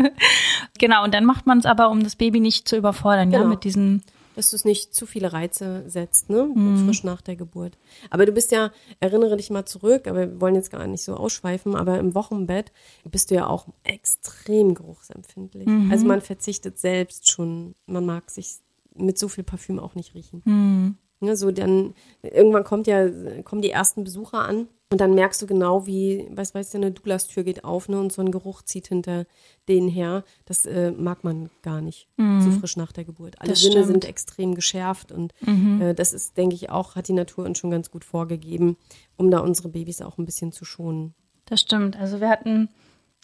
genau, 0.78 1.04
und 1.04 1.14
dann 1.14 1.24
macht 1.24 1.46
man 1.46 1.56
es 1.58 1.64
aber, 1.64 1.88
um 1.88 2.04
das 2.04 2.16
Baby 2.16 2.38
nicht 2.38 2.68
zu 2.68 2.76
überfordern, 2.76 3.30
ja, 3.30 3.38
Genau. 3.38 3.48
mit 3.50 3.64
diesen 3.64 4.02
dass 4.34 4.50
du 4.50 4.56
es 4.56 4.66
nicht 4.66 4.94
zu 4.94 5.06
viele 5.06 5.32
Reize 5.32 5.84
setzt, 5.88 6.28
ne? 6.28 6.44
Mhm. 6.54 6.84
Frisch 6.84 7.02
nach 7.04 7.22
der 7.22 7.36
Geburt. 7.36 7.78
Aber 8.10 8.26
du 8.26 8.32
bist 8.32 8.52
ja, 8.52 8.70
erinnere 9.00 9.38
dich 9.38 9.48
mal 9.48 9.64
zurück, 9.64 10.06
aber 10.06 10.18
wir 10.28 10.40
wollen 10.42 10.54
jetzt 10.54 10.70
gar 10.70 10.86
nicht 10.86 11.02
so 11.02 11.14
ausschweifen, 11.14 11.74
aber 11.74 11.98
im 11.98 12.14
Wochenbett 12.14 12.70
bist 13.10 13.30
du 13.30 13.36
ja 13.36 13.46
auch 13.46 13.66
extrem 13.84 14.74
geruchsempfindlich. 14.74 15.66
Mhm. 15.66 15.90
Also 15.90 16.04
man 16.04 16.20
verzichtet 16.20 16.78
selbst 16.78 17.30
schon, 17.30 17.74
man 17.86 18.04
mag 18.04 18.30
sich 18.30 18.56
mit 18.94 19.16
so 19.18 19.28
viel 19.28 19.42
Parfüm 19.44 19.78
auch 19.78 19.94
nicht 19.94 20.14
riechen. 20.14 20.42
Mhm. 20.44 20.98
Ne, 21.20 21.34
so 21.34 21.50
dann, 21.50 21.94
irgendwann 22.20 22.64
kommt 22.64 22.86
ja, 22.86 23.08
kommen 23.42 23.62
die 23.62 23.70
ersten 23.70 24.04
Besucher 24.04 24.40
an 24.46 24.68
und 24.90 25.00
dann 25.00 25.14
merkst 25.14 25.42
du 25.42 25.46
genau, 25.46 25.86
wie, 25.86 26.28
weiß, 26.30 26.54
weiß 26.54 26.72
ja, 26.72 26.78
eine 26.78 26.92
Douglas-Tür 26.92 27.42
geht 27.42 27.64
auf, 27.64 27.88
ne, 27.88 27.98
und 27.98 28.12
so 28.12 28.22
ein 28.22 28.30
Geruch 28.30 28.62
zieht 28.62 28.86
hinter 28.86 29.26
denen 29.68 29.88
her. 29.88 30.22
Das 30.44 30.64
äh, 30.64 30.92
mag 30.92 31.24
man 31.24 31.50
gar 31.62 31.80
nicht, 31.80 32.08
so 32.16 32.50
frisch 32.52 32.76
nach 32.76 32.92
der 32.92 33.04
Geburt. 33.04 33.40
Alle 33.40 33.48
Mhm. 33.48 33.52
Das 33.52 33.60
Sinne 33.60 33.72
stimmt. 33.72 33.86
Mhm. 33.86 33.92
sind 33.92 34.04
extrem 34.04 34.54
geschärft 34.54 35.10
und 35.10 35.32
äh, 35.80 35.94
das 35.94 36.12
ist, 36.12 36.36
denke 36.36 36.54
ich, 36.54 36.70
auch, 36.70 36.94
hat 36.94 37.08
die 37.08 37.14
Natur 37.14 37.44
uns 37.44 37.58
schon 37.58 37.70
ganz 37.70 37.90
gut 37.90 38.04
vorgegeben, 38.04 38.76
um 39.16 39.30
da 39.30 39.40
unsere 39.40 39.68
Babys 39.68 40.02
auch 40.02 40.18
ein 40.18 40.24
bisschen 40.24 40.52
zu 40.52 40.64
schonen. 40.64 41.14
Das 41.46 41.60
stimmt. 41.60 41.96
Also 41.96 42.20
wir 42.20 42.28
hatten 42.28 42.68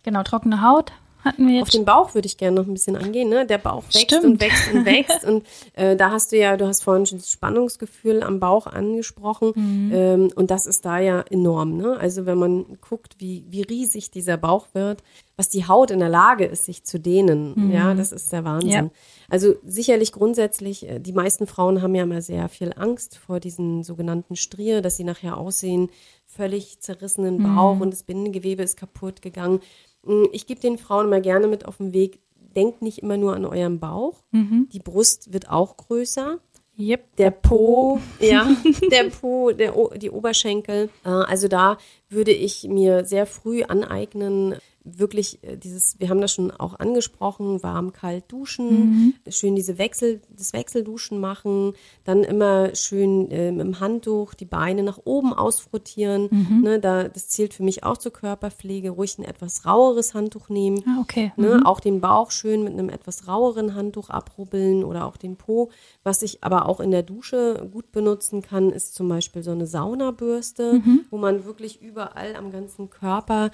genau 0.03 0.23
trockene 0.25 0.63
Haut 0.63 0.93
hatten 1.25 1.47
wir 1.49 1.63
Auf 1.63 1.69
jetzt. 1.69 1.75
den 1.75 1.85
Bauch 1.85 2.15
würde 2.15 2.27
ich 2.27 2.37
gerne 2.37 2.61
noch 2.61 2.67
ein 2.67 2.75
bisschen 2.75 2.97
angehen. 2.97 3.29
Ne? 3.29 3.47
Der 3.47 3.59
Bauch 3.59 3.85
wächst 3.85 4.03
Stimmt. 4.03 4.25
und 4.25 4.41
wächst 4.41 4.73
und 4.73 4.85
wächst. 4.85 5.25
und 5.29 5.45
äh, 5.75 5.97
da 5.97 6.11
hast 6.11 6.33
du 6.33 6.39
ja, 6.39 6.57
du 6.57 6.67
hast 6.67 6.83
vorhin 6.83 7.07
schon 7.07 7.19
das 7.19 7.31
Spannungsgefühl 7.31 8.23
am 8.23 8.41
Bauch 8.41 8.67
angesprochen. 8.67 9.53
Mhm. 9.55 9.91
Ähm, 9.93 10.31
und 10.35 10.51
das 10.51 10.67
ist 10.67 10.85
da 10.85 10.99
ja 10.99 11.21
enorm. 11.31 11.77
Ne? 11.77 11.97
Also 11.99 12.27
wenn 12.27 12.39
man 12.39 12.79
guckt, 12.81 13.17
wie, 13.19 13.45
wie 13.49 13.63
riesig 13.63 14.11
dieser 14.11 14.37
Bauch 14.37 14.69
wird, 14.73 15.03
was 15.37 15.49
die 15.49 15.67
Haut 15.67 15.91
in 15.91 15.99
der 15.99 16.09
Lage 16.09 16.45
ist, 16.45 16.67
sich 16.67 16.85
zu 16.85 17.01
dehnen. 17.01 17.71
Ja, 17.73 17.95
das 17.95 18.13
ist 18.13 18.31
der 18.33 18.45
Wahnsinn. 18.45 18.69
Mhm. 18.69 18.75
Ja. 18.75 18.91
Also 19.29 19.55
sicherlich 19.65 20.13
grundsätzlich, 20.13 20.89
äh, 20.89 20.99
die 21.01 21.13
meisten 21.13 21.47
Frauen 21.47 21.81
haben 21.83 21.95
ja 21.95 22.03
immer 22.03 22.21
sehr 22.21 22.49
viel 22.49 22.73
Angst 22.77 23.17
vor 23.17 23.41
diesen 23.41 23.83
sogenannten 23.83 24.37
Strier, 24.37 24.83
dass 24.83 24.97
sie 24.97 25.05
nachher 25.05 25.39
aussehen, 25.39 25.89
völlig 26.27 26.81
zerrissenen 26.81 27.39
Mhm. 27.39 27.57
Bauch 27.57 27.81
und 27.81 27.93
das 27.93 28.03
Bindegewebe 28.03 28.63
ist 28.63 28.77
kaputt 28.77 29.23
gegangen. 29.23 29.61
Mm, 30.05 30.25
Ich 30.33 30.47
gebe 30.47 30.61
den 30.61 30.79
Frauen 30.79 31.07
immer 31.07 31.21
gerne 31.21 31.47
mit 31.49 31.65
auf 31.67 31.77
den 31.79 31.93
Weg, 31.93 32.21
denkt 32.57 32.83
nicht 32.83 32.99
immer 32.99 33.17
nur 33.17 33.35
an 33.35 33.45
euren 33.45 33.79
Bauch. 33.81 34.23
Mhm. 34.31 34.69
Die 34.73 34.79
Brust 34.81 35.33
wird 35.33 35.49
auch 35.51 35.77
größer. 35.77 36.39
Yep. 36.79 37.17
der 37.17 37.31
Po, 37.31 38.01
ja, 38.19 38.49
der 38.91 39.11
Po, 39.11 39.51
der, 39.51 39.77
O- 39.77 39.93
die 39.95 40.11
Oberschenkel. 40.11 40.89
Äh, 41.05 41.09
Also 41.09 41.47
da 41.47 41.77
würde 42.09 42.33
ich 42.33 42.65
mir 42.65 43.05
sehr 43.05 43.27
früh 43.27 43.63
aneignen, 43.63 44.57
wirklich 44.85 45.43
äh, 45.43 45.57
dieses, 45.57 45.99
wir 46.01 46.09
haben 46.09 46.21
das 46.21 46.33
schon 46.33 46.51
auch 46.51 46.79
angesprochen, 46.79 47.63
warm, 47.63 47.93
kalt 47.93 48.25
duschen, 48.29 49.15
schön 49.29 49.55
diese 49.55 49.79
Wechsel, 49.79 50.21
das 50.37 50.53
Wechselduschen 50.53 51.21
machen, 51.21 51.73
dann 52.05 52.25
immer 52.25 52.75
schön 52.75 53.31
äh, 53.31 53.53
mit 53.53 53.61
dem 53.61 53.81
Handtuch 53.81 54.35
die 54.35 54.45
Beine 54.45 54.83
nach 54.83 54.99
oben 55.05 55.33
ausfrotieren. 55.33 56.29
Ne, 56.63 56.81
da, 56.81 57.09
das 57.09 57.29
zählt 57.29 57.55
für 57.55 57.63
mich 57.63 57.85
auch 57.85 57.97
zur 57.97 58.13
Körperpflege, 58.13 58.91
ruhig 58.91 59.19
ein 59.19 59.25
etwas 59.25 59.67
raueres 59.67 60.15
Handtuch 60.15 60.49
nehmen. 60.49 60.83
Ah, 60.87 61.01
okay. 61.01 61.33
Ne, 61.37 61.63
Auch 61.65 61.81
den 61.81 62.01
Bauch 62.01 62.31
schön 62.31 62.65
mit 62.65 62.73
einem 62.73 62.89
etwas 62.89 63.29
raueren 63.29 63.75
Handtuch 63.75 64.11
abrubbeln 64.11 64.85
oder 64.85 65.07
auch 65.07 65.17
den 65.17 65.37
Po. 65.37 65.71
Was 66.03 66.23
ich 66.23 66.43
aber 66.43 66.67
auch 66.69 66.81
in 66.81 66.91
der 66.91 67.03
Dusche 67.03 67.69
gut 67.73 67.93
benutzen 67.93 68.43
kann, 68.43 68.71
ist 68.71 68.95
zum 68.95 69.09
Beispiel 69.09 69.43
so 69.43 69.51
eine 69.53 69.67
Saunabürste, 69.67 70.83
wo 71.11 71.19
man 71.19 71.45
wirklich 71.45 71.81
überall 71.81 72.35
am 72.37 72.51
ganzen 72.51 72.91
Körper 72.91 73.51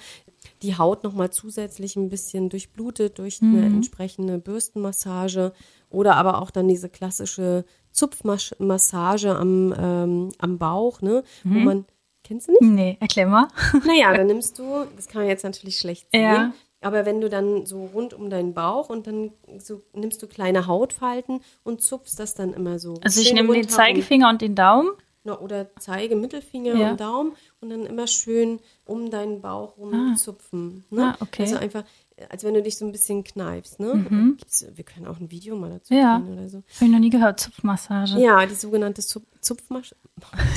die 0.61 0.77
Haut 0.77 1.03
nochmal 1.03 1.29
zusätzlich 1.29 1.95
ein 1.95 2.09
bisschen 2.09 2.49
durchblutet 2.49 3.17
durch 3.17 3.41
eine 3.41 3.65
entsprechende 3.65 4.37
Bürstenmassage 4.37 5.53
oder 5.89 6.15
aber 6.15 6.41
auch 6.41 6.51
dann 6.51 6.67
diese 6.67 6.89
klassische 6.89 7.65
Zupfmassage 7.91 9.35
am, 9.35 9.73
ähm, 9.77 10.29
am 10.37 10.57
Bauch, 10.57 11.01
ne, 11.01 11.23
wo 11.43 11.59
man, 11.59 11.85
kennst 12.23 12.47
du 12.47 12.51
nicht? 12.51 12.61
Nee, 12.61 12.97
erklär 12.99 13.27
mal. 13.27 13.47
Naja, 13.85 14.15
dann 14.15 14.27
nimmst 14.27 14.57
du, 14.59 14.85
das 14.95 15.07
kann 15.07 15.21
man 15.21 15.29
jetzt 15.29 15.43
natürlich 15.43 15.77
schlecht 15.79 16.11
sehen, 16.11 16.21
Ja. 16.21 16.53
aber 16.81 17.05
wenn 17.05 17.21
du 17.21 17.29
dann 17.29 17.65
so 17.65 17.85
rund 17.85 18.13
um 18.13 18.29
deinen 18.29 18.53
Bauch 18.53 18.89
und 18.89 19.07
dann 19.07 19.31
so 19.57 19.81
nimmst 19.93 20.21
du 20.21 20.27
kleine 20.27 20.67
Hautfalten 20.67 21.41
und 21.63 21.81
zupfst 21.81 22.19
das 22.19 22.35
dann 22.35 22.53
immer 22.53 22.79
so. 22.79 22.95
Also 23.03 23.21
ich 23.21 23.33
nehme 23.33 23.53
den. 23.53 23.67
Zeigefinger 23.69 24.29
und 24.29 24.41
den 24.41 24.55
Daumen. 24.55 24.89
Oder 25.25 25.69
Zeige, 25.79 26.15
Mittelfinger 26.15 26.75
Ja. 26.75 26.91
und 26.91 26.99
Daumen 26.99 27.33
und 27.61 27.69
dann 27.69 27.85
immer 27.85 28.07
schön 28.07 28.59
um 28.85 29.09
deinen 29.11 29.41
Bauch 29.41 29.77
rum 29.77 30.15
zupfen. 30.17 30.85
Ne? 30.89 31.13
Ah, 31.13 31.17
okay. 31.21 31.43
Also 31.43 31.57
einfach, 31.57 31.83
als 32.29 32.43
wenn 32.43 32.53
du 32.55 32.63
dich 32.63 32.77
so 32.77 32.85
ein 32.85 32.91
bisschen 32.91 33.23
kneifst. 33.23 33.79
Ne? 33.79 34.35
Gibt's, 34.39 34.65
wir 34.73 34.83
können 34.83 35.05
auch 35.05 35.19
ein 35.19 35.29
Video 35.29 35.55
mal 35.55 35.69
dazu 35.69 35.93
Mhm. 35.93 35.99
Ja. 35.99 36.23
oder 36.31 36.49
so. 36.49 36.57
Habe 36.57 36.85
ich 36.85 36.89
noch 36.89 36.99
nie 36.99 37.09
gehört, 37.11 37.39
Zupfmassage. 37.39 38.19
Ja, 38.19 38.43
die 38.45 38.55
sogenannte 38.55 39.01
Zup 39.01 39.23
Zupfmasch. 39.41 39.93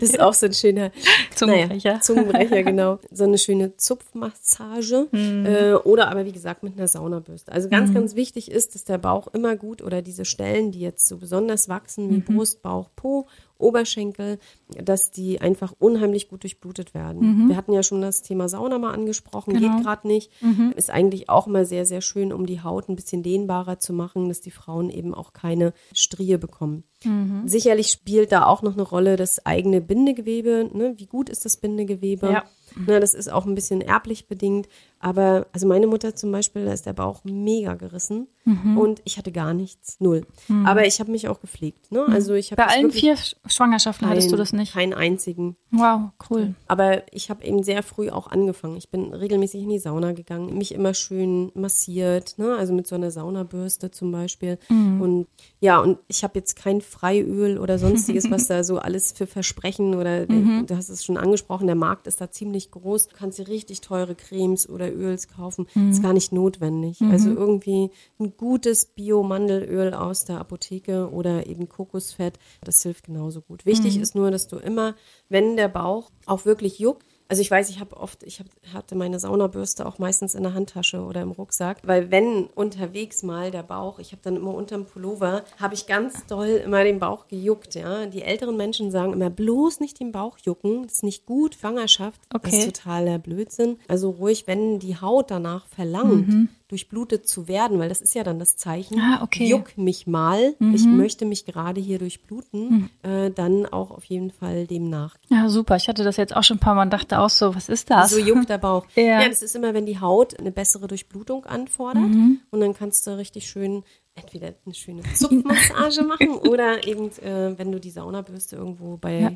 Das 0.00 0.10
ist 0.10 0.20
auch 0.20 0.34
so 0.34 0.46
ein 0.46 0.52
schöner 0.52 0.92
Zungenbrecher. 1.34 1.88
Naja, 1.92 2.00
Zungenbrecher, 2.00 2.62
genau. 2.62 2.98
So 3.10 3.24
eine 3.24 3.38
schöne 3.38 3.76
Zupfmassage. 3.76 5.08
Hm. 5.10 5.46
Äh, 5.46 5.74
oder 5.74 6.08
aber 6.10 6.24
wie 6.26 6.32
gesagt 6.32 6.62
mit 6.62 6.76
einer 6.76 6.88
Saunabürste. 6.88 7.50
Also 7.52 7.68
ganz, 7.68 7.92
ganz 7.92 8.14
wichtig 8.14 8.50
ist, 8.50 8.74
dass 8.74 8.84
der 8.84 8.98
Bauch 8.98 9.28
immer 9.28 9.56
gut 9.56 9.82
oder 9.82 10.02
diese 10.02 10.24
Stellen, 10.24 10.70
die 10.72 10.80
jetzt 10.80 11.08
so 11.08 11.16
besonders 11.16 11.68
wachsen, 11.68 12.10
wie 12.10 12.16
Mhm. 12.16 12.24
Brust, 12.36 12.62
Bauch, 12.62 12.88
Po, 12.94 13.26
Oberschenkel, 13.58 14.38
dass 14.68 15.10
die 15.10 15.40
einfach 15.40 15.72
unheimlich 15.78 16.28
gut 16.28 16.42
durchblutet 16.42 16.92
werden. 16.94 17.44
Mhm. 17.44 17.48
Wir 17.48 17.56
hatten 17.56 17.72
ja 17.72 17.82
schon 17.82 18.02
das 18.02 18.22
Thema 18.22 18.48
Sauna 18.48 18.78
mal 18.78 18.92
angesprochen, 18.92 19.54
Genau. 19.54 19.76
geht 19.76 19.84
gerade 19.84 20.06
nicht. 20.06 20.30
Mhm. 20.42 20.74
Ist 20.76 20.90
eigentlich 20.90 21.28
auch 21.30 21.46
immer 21.46 21.64
sehr, 21.64 21.86
sehr 21.86 22.02
schön, 22.02 22.32
um 22.32 22.44
die 22.46 22.60
Haut 22.62 22.88
ein 22.88 22.96
bisschen 22.96 23.22
dehnbarer 23.22 23.78
zu 23.78 23.92
machen, 23.92 24.28
dass 24.28 24.40
die 24.42 24.50
Frauen 24.50 24.90
eben 24.90 25.14
auch 25.14 25.32
keine 25.32 25.72
Strie 25.94 26.36
bekommen. 26.36 26.84
Mhm. 27.06 27.48
Sicherlich 27.48 27.88
spielt 27.88 28.32
da 28.32 28.46
auch 28.46 28.62
noch 28.62 28.74
eine 28.74 28.82
Rolle 28.82 29.16
das 29.16 29.44
eigene 29.46 29.80
Bindegewebe. 29.80 30.70
Ne? 30.72 30.94
Wie 30.96 31.06
gut 31.06 31.28
ist 31.28 31.44
das 31.44 31.56
Bindegewebe? 31.56 32.30
Ja. 32.30 32.44
Ne, 32.86 33.00
das 33.00 33.14
ist 33.14 33.32
auch 33.32 33.46
ein 33.46 33.54
bisschen 33.54 33.80
erblich 33.80 34.28
bedingt. 34.28 34.68
Aber 34.98 35.46
also 35.52 35.66
meine 35.66 35.86
Mutter 35.86 36.14
zum 36.16 36.32
Beispiel, 36.32 36.64
da 36.64 36.72
ist 36.72 36.86
der 36.86 36.92
Bauch 36.94 37.22
mega 37.24 37.74
gerissen 37.74 38.28
Mhm. 38.44 38.78
und 38.78 39.02
ich 39.04 39.18
hatte 39.18 39.32
gar 39.32 39.54
nichts, 39.54 39.96
null. 40.00 40.24
Aber 40.64 40.86
ich 40.86 41.00
habe 41.00 41.10
mich 41.10 41.26
auch 41.28 41.40
gepflegt. 41.40 41.90
Ne? 41.90 42.04
Also 42.06 42.34
ich 42.34 42.52
habe 42.52 42.62
Bei 42.62 42.68
allen 42.72 42.90
vier 42.92 43.14
Sch- 43.16 43.34
Schwangerschaften 43.46 44.08
hattest 44.08 44.30
du 44.30 44.36
das 44.36 44.52
nicht. 44.52 44.72
Keinen 44.72 44.94
einzigen. 44.94 45.56
Wow, 45.72 46.10
cool. 46.30 46.54
Aber 46.68 47.02
ich 47.12 47.28
habe 47.28 47.44
eben 47.44 47.62
sehr 47.64 47.82
früh 47.82 48.08
auch 48.08 48.28
angefangen. 48.28 48.76
Ich 48.76 48.88
bin 48.88 49.12
regelmäßig 49.12 49.62
in 49.62 49.68
die 49.70 49.78
Sauna 49.80 50.12
gegangen, 50.12 50.56
mich 50.56 50.72
immer 50.72 50.94
schön 50.94 51.50
massiert, 51.54 52.38
ne? 52.38 52.54
also 52.56 52.72
mit 52.72 52.86
so 52.86 52.94
einer 52.94 53.10
Saunabürste 53.10 53.90
zum 53.90 54.12
Beispiel. 54.12 54.58
Und 54.70 55.26
ja, 55.60 55.80
und 55.80 55.98
ich 56.08 56.22
habe 56.24 56.38
jetzt 56.38 56.56
kein 56.56 56.80
Freiöl 56.80 57.58
oder 57.58 57.78
sonstiges, 57.78 58.30
was 58.30 58.46
da 58.46 58.62
so 58.64 58.78
alles 58.78 59.12
für 59.12 59.26
Versprechen 59.26 59.94
oder 59.94 60.26
du 60.26 60.76
hast 60.76 60.88
es 60.88 61.04
schon 61.04 61.16
angesprochen, 61.16 61.66
der 61.66 61.76
Markt 61.76 62.06
ist 62.06 62.20
da 62.20 62.30
ziemlich 62.30 62.65
groß. 62.70 63.08
Du 63.08 63.16
kannst 63.16 63.38
dir 63.38 63.48
richtig 63.48 63.80
teure 63.80 64.14
Cremes 64.14 64.68
oder 64.68 64.92
Öls 64.92 65.28
kaufen. 65.28 65.66
Ist 65.90 66.02
gar 66.02 66.12
nicht 66.12 66.32
notwendig. 66.32 67.00
Also 67.02 67.30
irgendwie 67.30 67.90
ein 68.18 68.36
gutes 68.36 68.86
Bio-Mandelöl 68.86 69.94
aus 69.94 70.24
der 70.24 70.38
Apotheke 70.38 71.10
oder 71.10 71.46
eben 71.46 71.68
Kokosfett, 71.68 72.38
das 72.62 72.82
hilft 72.82 73.06
genauso 73.06 73.40
gut. 73.42 73.66
Wichtig 73.66 73.98
ist 73.98 74.14
nur, 74.14 74.30
dass 74.30 74.48
du 74.48 74.56
immer, 74.56 74.94
wenn 75.28 75.56
der 75.56 75.68
Bauch 75.68 76.10
auch 76.26 76.44
wirklich 76.44 76.78
juckt, 76.78 77.04
also 77.28 77.42
ich 77.42 77.50
weiß, 77.50 77.68
ich 77.70 77.80
habe 77.80 77.96
oft, 77.96 78.22
ich 78.22 78.40
hab, 78.40 78.46
hatte 78.72 78.94
meine 78.94 79.18
Saunabürste 79.18 79.84
auch 79.86 79.98
meistens 79.98 80.34
in 80.34 80.42
der 80.44 80.54
Handtasche 80.54 81.00
oder 81.02 81.22
im 81.22 81.30
Rucksack, 81.32 81.78
weil 81.84 82.10
wenn 82.10 82.44
unterwegs 82.46 83.22
mal 83.22 83.50
der 83.50 83.62
Bauch, 83.62 83.98
ich 83.98 84.12
habe 84.12 84.22
dann 84.22 84.36
immer 84.36 84.54
unterm 84.54 84.84
Pullover, 84.86 85.42
habe 85.60 85.74
ich 85.74 85.86
ganz 85.86 86.26
doll 86.26 86.46
immer 86.64 86.84
den 86.84 86.98
Bauch 86.98 87.26
gejuckt, 87.28 87.74
ja. 87.74 88.06
Die 88.06 88.22
älteren 88.22 88.56
Menschen 88.56 88.90
sagen 88.90 89.12
immer 89.12 89.30
bloß 89.30 89.80
nicht 89.80 89.98
den 90.00 90.12
Bauch 90.12 90.38
jucken, 90.44 90.84
das 90.84 90.94
ist 90.94 91.02
nicht 91.04 91.26
gut, 91.26 91.54
Schwangerschaft, 91.56 92.20
das 92.30 92.42
Okay. 92.42 92.58
ist 92.58 92.76
totaler 92.76 93.18
Blödsinn. 93.18 93.78
Also 93.88 94.10
ruhig, 94.10 94.46
wenn 94.46 94.78
die 94.78 95.00
Haut 95.00 95.30
danach 95.30 95.66
verlangt, 95.66 96.32
durchblutet 96.68 97.28
zu 97.28 97.46
werden, 97.48 97.78
weil 97.78 97.88
das 97.88 98.00
ist 98.00 98.14
ja 98.14 98.24
dann 98.24 98.38
das 98.38 98.56
Zeichen, 98.56 98.98
Ah, 99.00 99.22
okay. 99.22 99.46
juck 99.46 99.78
mich 99.78 100.06
mal, 100.06 100.54
ich 100.74 100.84
möchte 100.84 101.24
mich 101.24 101.44
gerade 101.44 101.80
hier 101.80 101.98
durchbluten, 101.98 102.90
äh, 103.02 103.30
dann 103.30 103.66
auch 103.66 103.90
auf 103.92 104.04
jeden 104.04 104.30
Fall 104.32 104.66
dem 104.66 104.90
nachgehen. 104.90 105.28
Ja, 105.30 105.48
super. 105.48 105.76
Ich 105.76 105.88
hatte 105.88 106.02
das 106.04 106.16
jetzt 106.16 106.34
auch 106.34 106.42
schon 106.42 106.56
ein 106.56 106.60
paar 106.60 106.74
Mal 106.74 106.82
und 106.82 106.92
dachte 106.92 107.20
auch 107.20 107.30
so, 107.30 107.54
was 107.54 107.68
ist 107.68 107.90
das? 107.90 108.10
So 108.10 108.18
juckt 108.18 108.48
der 108.48 108.58
Bauch. 108.58 108.84
Ja. 108.96 109.20
ja. 109.22 109.28
das 109.28 109.42
ist 109.42 109.54
immer, 109.54 109.74
wenn 109.74 109.86
die 109.86 110.00
Haut 110.00 110.38
eine 110.40 110.50
bessere 110.50 110.86
Durchblutung 110.88 111.44
anfordert. 111.46 112.02
Und 112.50 112.60
dann 112.60 112.74
kannst 112.74 113.06
du 113.06 113.16
richtig 113.16 113.48
schön 113.48 113.84
entweder 114.14 114.54
eine 114.64 114.74
schöne 114.74 115.02
Zupfmassage 115.14 116.02
machen 116.02 116.30
oder 116.48 116.86
eben, 116.86 117.10
äh, 117.18 117.56
wenn 117.58 117.70
du 117.70 117.78
die 117.78 117.90
Saunabürste 117.90 118.56
irgendwo 118.56 118.96
bei 118.96 119.20
Ja. 119.20 119.32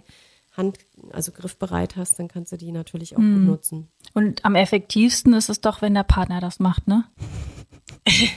Hand, 0.61 0.79
also 1.13 1.33
griffbereit 1.33 1.97
hast, 1.97 2.19
dann 2.19 2.29
kannst 2.29 2.53
du 2.53 2.57
die 2.57 2.71
natürlich 2.73 3.15
auch 3.17 3.21
gut 3.21 3.27
nutzen. 3.27 3.89
Und 4.15 4.45
am 4.45 4.55
effektivsten 4.55 5.33
ist 5.35 5.49
es 5.49 5.61
doch, 5.61 5.83
wenn 5.83 5.95
der 5.95 6.05
Partner 6.05 6.41
das 6.41 6.61
macht, 6.61 6.87
ne? 6.87 7.05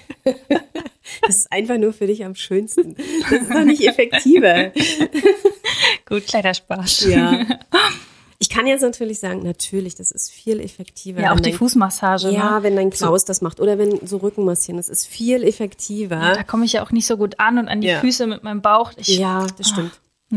Das 1.25 1.35
ist 1.37 1.51
einfach 1.51 1.77
nur 1.77 1.93
für 1.93 2.07
dich 2.07 2.25
am 2.25 2.35
schönsten. 2.35 2.95
Das 3.29 3.41
ist 3.43 3.51
doch 3.51 3.63
nicht 3.65 3.85
effektiver. 3.87 4.71
Gut, 6.05 6.25
kleiner 6.27 6.53
Spaß. 6.53 7.05
Ja. 7.05 7.45
Ich 8.39 8.49
kann 8.49 8.67
jetzt 8.67 8.81
natürlich 8.81 9.21
sagen, 9.21 9.41
natürlich, 9.43 9.95
das 9.95 10.11
ist 10.11 10.29
viel 10.29 10.59
effektiver. 10.59 11.21
Ja, 11.21 11.31
auch 11.31 11.37
die 11.39 11.51
dein- 11.51 11.53
Fußmassage. 11.53 12.29
Ja, 12.29 12.57
ne? 12.57 12.63
wenn 12.63 12.75
dein 12.75 12.89
Klaus 12.89 13.23
das 13.23 13.39
macht 13.41 13.61
oder 13.61 13.77
wenn 13.77 14.05
so 14.05 14.17
Rückenmassieren, 14.17 14.75
das 14.75 14.89
ist 14.89 15.05
viel 15.07 15.43
effektiver. 15.45 16.33
Da 16.35 16.43
komme 16.43 16.65
ich 16.65 16.73
ja 16.73 16.83
auch 16.83 16.91
nicht 16.91 17.05
so 17.05 17.15
gut 17.15 17.39
an 17.39 17.57
und 17.57 17.69
an 17.69 17.79
die 17.79 17.87
Ja. 17.87 18.01
Füße 18.01 18.27
mit 18.27 18.43
meinem 18.43 18.61
Bauch. 18.61 18.91
Ich, 18.97 19.17
Ja, 19.17 19.47
das 19.57 19.69
stimmt. 19.69 19.91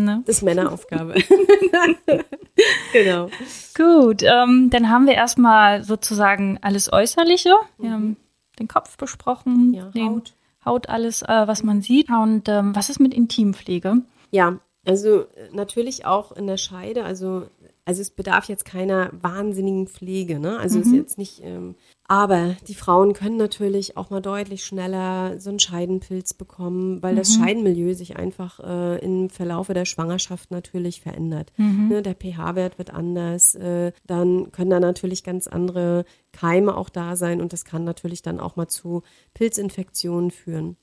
Ne? 0.05 0.23
Das 0.27 0.37
ist 0.37 0.43
Männeraufgabe. 0.43 1.15
genau. 2.93 3.31
Gut, 3.77 4.23
ähm, 4.23 4.71
dann 4.71 4.91
haben 4.91 5.07
wir 5.07 5.15
erstmal 5.15 5.85
sozusagen 5.85 6.59
alles 6.63 6.93
Äußerliche. 6.93 7.55
Wir 7.79 7.93
haben 7.93 8.17
den 8.59 8.69
Kopf 8.69 8.97
besprochen, 8.97 9.75
Ja, 9.75 9.85
den 9.91 10.11
Haut. 10.11 10.35
Haut, 10.65 10.89
alles, 10.89 11.23
äh, 11.23 11.47
was 11.47 11.63
man 11.63 11.81
sieht. 11.83 12.11
Und 12.11 12.49
ähm, 12.49 12.75
was 12.75 12.91
ist 12.91 13.01
mit 13.01 13.15
Intimpflege? 13.15 14.03
Ja, 14.31 14.59
also 14.87 15.23
äh, 15.23 15.49
natürlich 15.53 16.07
auch 16.07 16.33
in 16.33 16.47
der 16.47 16.57
Scheide, 16.57 17.05
also 17.05 17.49
also 17.87 18.03
es 18.03 18.11
bedarf 18.11 18.49
jetzt 18.49 18.65
keiner 18.65 19.11
wahnsinnigen 19.13 19.87
Pflege, 19.87 20.41
ne? 20.41 20.59
Also 20.59 20.81
ist 20.81 20.93
jetzt 20.93 21.19
nicht, 21.19 21.41
ähm, 21.45 21.77
aber 22.09 22.57
die 22.67 22.75
Frauen 22.75 23.13
können 23.13 23.37
natürlich 23.37 23.97
auch 23.97 24.11
mal 24.11 24.21
deutlich 24.21 24.65
schneller 24.65 25.39
so 25.39 25.51
einen 25.51 25.61
Scheidenpilz 25.61 26.35
bekommen, 26.35 27.01
weil 27.03 27.15
das 27.15 27.35
Scheidenmilieu 27.35 27.95
sich 27.95 28.17
einfach 28.17 28.61
äh, 28.61 28.99
im 28.99 29.31
Verlaufe 29.31 29.73
der 29.73 29.85
Schwangerschaft 29.85 30.51
natürlich 30.51 31.01
verändert. 31.01 31.53
Ne? 31.89 32.03
Der 32.03 32.15
pH-Wert 32.15 32.79
wird 32.79 32.91
anders, 32.93 33.55
äh, 33.55 33.93
dann 34.05 34.51
können 34.51 34.71
da 34.71 34.81
natürlich 34.81 35.23
ganz 35.23 35.47
andere 35.47 36.05
Keime 36.33 36.77
auch 36.77 36.89
da 36.89 37.15
sein 37.15 37.41
und 37.41 37.53
das 37.53 37.65
kann 37.65 37.85
natürlich 37.85 38.21
dann 38.21 38.41
auch 38.41 38.57
mal 38.57 38.69
zu 38.69 39.03
Pilzinfektionen 39.35 40.33
führen. 40.33 40.77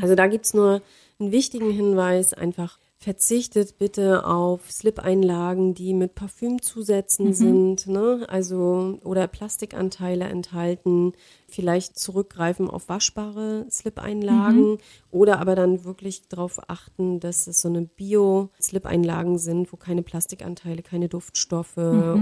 Also 0.00 0.14
da 0.14 0.26
gibt's 0.28 0.54
nur 0.54 0.82
einen 1.18 1.32
wichtigen 1.32 1.70
Hinweis, 1.70 2.34
einfach 2.34 2.78
verzichtet 2.98 3.78
bitte 3.78 4.26
auf 4.26 4.70
Slip-Einlagen, 4.70 5.74
die 5.74 5.94
mit 5.94 6.14
Parfümzusätzen 6.14 7.34
sind, 7.34 7.86
ne? 7.86 8.26
Also 8.28 8.98
oder 9.04 9.26
Plastikanteile 9.28 10.24
enthalten. 10.24 11.12
Vielleicht 11.48 11.98
zurückgreifen 11.98 12.68
auf 12.68 12.88
waschbare 12.88 13.66
Slip-Einlagen 13.70 14.78
oder 15.10 15.38
aber 15.38 15.54
dann 15.54 15.84
wirklich 15.84 16.28
darauf 16.28 16.58
achten, 16.68 17.20
dass 17.20 17.46
es 17.46 17.60
so 17.60 17.68
eine 17.68 17.82
Bio-Slip-Einlagen 17.82 19.38
sind, 19.38 19.72
wo 19.72 19.76
keine 19.76 20.02
Plastikanteile, 20.02 20.82
keine 20.82 21.08
Duftstoffe 21.08 21.76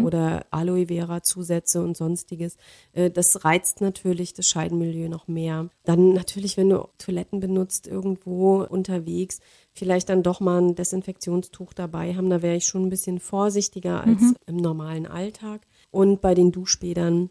oder 0.04 0.44
Aloe 0.50 0.86
Vera-Zusätze 0.86 1.82
und 1.82 1.96
sonstiges. 1.96 2.56
Äh, 2.92 3.10
Das 3.10 3.44
reizt 3.44 3.80
natürlich 3.80 4.34
das 4.34 4.46
Scheidenmilieu 4.46 5.08
noch 5.08 5.26
mehr. 5.28 5.68
Dann 5.84 6.12
natürlich, 6.12 6.56
wenn 6.56 6.70
du 6.70 6.88
Toiletten 6.98 7.40
benutzt, 7.40 7.86
irgendwo 7.86 8.62
unterwegs, 8.64 9.40
vielleicht 9.72 10.08
dann 10.08 10.22
doch 10.22 10.40
mal 10.40 10.60
ein 10.60 10.74
Desinfektionstuch 10.74 11.72
dabei 11.72 12.14
haben. 12.14 12.30
Da 12.30 12.42
wäre 12.42 12.56
ich 12.56 12.66
schon 12.66 12.82
ein 12.84 12.90
bisschen 12.90 13.18
vorsichtiger 13.20 14.04
als 14.04 14.20
im 14.46 14.56
normalen 14.56 15.06
Alltag. 15.06 15.62
Und 15.90 16.20
bei 16.20 16.34
den 16.34 16.52
Duschbädern 16.52 17.30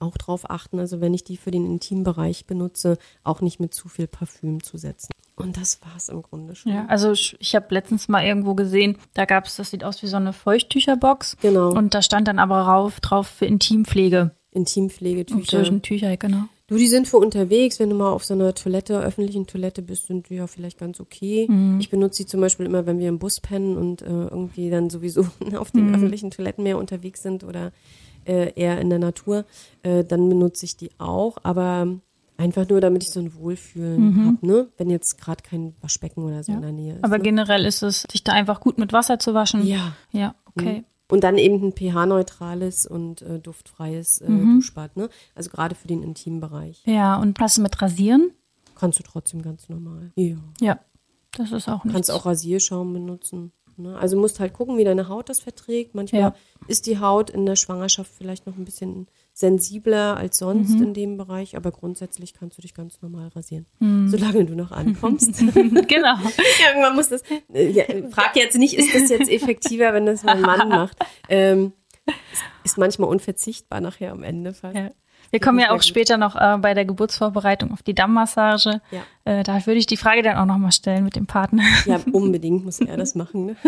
auch 0.00 0.16
drauf 0.16 0.50
achten, 0.50 0.78
also 0.78 1.00
wenn 1.00 1.14
ich 1.14 1.24
die 1.24 1.36
für 1.36 1.50
den 1.50 1.66
Intimbereich 1.66 2.46
benutze, 2.46 2.98
auch 3.24 3.40
nicht 3.40 3.60
mit 3.60 3.74
zu 3.74 3.88
viel 3.88 4.06
Parfüm 4.06 4.62
zu 4.62 4.78
setzen. 4.78 5.10
Und 5.36 5.56
das 5.58 5.80
war's 5.82 6.08
im 6.08 6.22
Grunde 6.22 6.54
schon. 6.54 6.72
Ja, 6.72 6.86
also 6.86 7.12
ich, 7.12 7.36
ich 7.40 7.54
habe 7.54 7.66
letztens 7.70 8.08
mal 8.08 8.24
irgendwo 8.24 8.54
gesehen, 8.54 8.96
da 9.14 9.26
gab 9.26 9.46
es, 9.46 9.56
das 9.56 9.70
sieht 9.70 9.84
aus 9.84 10.02
wie 10.02 10.06
so 10.06 10.16
eine 10.16 10.32
Feuchttücherbox. 10.32 11.36
Genau. 11.42 11.70
Und 11.72 11.94
da 11.94 12.00
stand 12.00 12.26
dann 12.28 12.38
aber 12.38 12.60
rauf, 12.62 13.00
drauf 13.00 13.26
für 13.26 13.44
Intimpflege. 13.44 14.30
Intimpflegetücher. 14.52 15.58
Zwischen 15.58 15.82
Tücher, 15.82 16.16
genau. 16.16 16.44
Du, 16.68 16.76
die 16.76 16.88
sind 16.88 17.06
für 17.06 17.18
unterwegs, 17.18 17.78
wenn 17.78 17.90
du 17.90 17.96
mal 17.96 18.10
auf 18.10 18.24
so 18.24 18.34
einer 18.34 18.52
Toilette, 18.52 18.98
öffentlichen 18.98 19.46
Toilette 19.46 19.82
bist, 19.82 20.06
sind 20.06 20.28
die 20.30 20.34
ja 20.34 20.48
vielleicht 20.48 20.78
ganz 20.78 20.98
okay. 20.98 21.48
Ich 21.78 21.90
benutze 21.90 22.22
die 22.22 22.26
zum 22.26 22.40
Beispiel 22.40 22.66
immer, 22.66 22.86
wenn 22.86 22.98
wir 22.98 23.08
im 23.08 23.20
Bus 23.20 23.40
pennen 23.40 23.76
und 23.76 24.02
äh, 24.02 24.06
irgendwie 24.06 24.68
dann 24.68 24.90
sowieso 24.90 25.26
auf 25.56 25.70
den 25.70 25.94
öffentlichen 25.94 26.32
Toiletten 26.32 26.64
mehr 26.64 26.78
unterwegs 26.78 27.22
sind 27.22 27.44
oder 27.44 27.72
äh, 28.26 28.52
eher 28.54 28.80
in 28.80 28.90
der 28.90 28.98
Natur, 28.98 29.44
äh, 29.82 30.04
dann 30.04 30.28
benutze 30.28 30.64
ich 30.64 30.76
die 30.76 30.90
auch, 30.98 31.36
aber 31.42 31.88
einfach 32.36 32.68
nur, 32.68 32.80
damit 32.80 33.02
ich 33.02 33.10
so 33.10 33.20
ein 33.20 33.34
Wohlfühlen 33.34 34.26
hab, 34.26 34.42
ne? 34.42 34.68
Wenn 34.76 34.90
jetzt 34.90 35.18
gerade 35.18 35.42
kein 35.42 35.74
Waschbecken 35.80 36.22
oder 36.24 36.42
so 36.42 36.52
in 36.52 36.62
der 36.62 36.72
Nähe 36.72 36.94
ist. 36.94 37.04
Aber 37.04 37.18
ne? 37.18 37.24
generell 37.24 37.64
ist 37.64 37.82
es, 37.82 38.02
sich 38.10 38.24
da 38.24 38.32
einfach 38.32 38.60
gut 38.60 38.78
mit 38.78 38.92
Wasser 38.92 39.18
zu 39.18 39.34
waschen. 39.34 39.66
Ja. 39.66 39.94
Ja, 40.12 40.34
okay. 40.46 40.84
Und 41.08 41.22
dann 41.22 41.38
eben 41.38 41.68
ein 41.68 41.72
pH-neutrales 41.72 42.84
und 42.84 43.22
äh, 43.22 43.38
duftfreies 43.38 44.20
äh, 44.22 44.26
Duschbad, 44.26 44.96
ne? 44.96 45.08
Also 45.36 45.50
gerade 45.50 45.76
für 45.76 45.86
den 45.86 46.02
Intimbereich. 46.02 46.82
Ja, 46.84 47.16
und 47.16 47.38
was 47.40 47.58
mit 47.58 47.80
Rasieren? 47.80 48.32
Kannst 48.74 48.98
du 48.98 49.04
trotzdem 49.04 49.40
ganz 49.40 49.68
normal. 49.68 50.12
Ja. 50.16 50.36
Ja, 50.60 50.80
das 51.36 51.52
ist 51.52 51.68
auch 51.68 51.84
nichts. 51.84 51.94
Kannst 51.94 52.10
auch 52.10 52.26
Rasierschaum 52.26 52.92
benutzen. 52.92 53.52
Ne? 53.78 53.98
Also 53.98 54.16
musst 54.18 54.40
halt 54.40 54.52
gucken, 54.52 54.76
wie 54.78 54.84
deine 54.84 55.08
Haut 55.08 55.28
das 55.28 55.40
verträgt. 55.40 55.94
Manchmal 55.94 56.20
Ja. 56.20 56.34
ist 56.68 56.86
die 56.86 56.98
Haut 56.98 57.30
in 57.30 57.44
der 57.46 57.56
Schwangerschaft 57.56 58.10
vielleicht 58.16 58.46
noch 58.46 58.56
ein 58.56 58.64
bisschen 58.64 59.06
sensibler 59.32 60.16
als 60.16 60.38
sonst 60.38 60.76
Mhm. 60.76 60.82
in 60.82 60.94
dem 60.94 61.16
Bereich, 61.18 61.56
aber 61.56 61.70
grundsätzlich 61.70 62.32
kannst 62.34 62.56
du 62.58 62.62
dich 62.62 62.74
ganz 62.74 63.02
normal 63.02 63.28
rasieren, 63.28 63.66
Mhm. 63.80 64.08
solange 64.08 64.44
du 64.46 64.54
noch 64.54 64.72
ankommst. 64.72 65.28
genau. 65.38 66.16
Irgendwann 66.68 66.94
muss 66.96 67.10
das. 67.10 67.22
Äh, 67.52 67.70
ja, 67.70 67.84
frag 68.10 68.34
jetzt 68.36 68.56
nicht, 68.56 68.74
ist 68.74 68.94
das 68.94 69.10
jetzt 69.10 69.30
effektiver, 69.30 69.92
wenn 69.92 70.06
das 70.06 70.22
mein 70.24 70.40
Mann 70.40 70.68
macht? 70.70 70.96
Ähm, 71.28 71.72
ist- 72.06 72.14
ist 72.64 72.78
manchmal 72.78 73.08
unverzichtbar 73.10 73.80
nachher 73.80 74.12
am 74.12 74.22
Ende 74.22 74.54
fast. 74.54 74.74
Ja. 74.76 74.90
Wir 75.30 75.40
kommen 75.40 75.58
ja 75.58 75.70
auch 75.72 75.82
später 75.82 76.16
noch 76.16 76.36
äh, 76.36 76.58
bei 76.58 76.74
der 76.74 76.84
Geburtsvorbereitung 76.84 77.72
auf 77.72 77.82
die 77.82 77.94
Dammmassage. 77.94 78.80
Ja. 78.90 79.02
Äh, 79.24 79.42
da 79.42 79.64
würde 79.66 79.78
ich 79.78 79.86
die 79.86 79.96
Frage 79.96 80.22
dann 80.22 80.36
auch 80.36 80.46
nochmal 80.46 80.72
stellen 80.72 81.04
mit 81.04 81.16
dem 81.16 81.26
Partner. 81.26 81.62
Ja, 81.84 82.00
unbedingt 82.12 82.64
muss 82.64 82.80
er 82.80 82.96
das 82.96 83.14
machen. 83.14 83.46
Ne? 83.46 83.56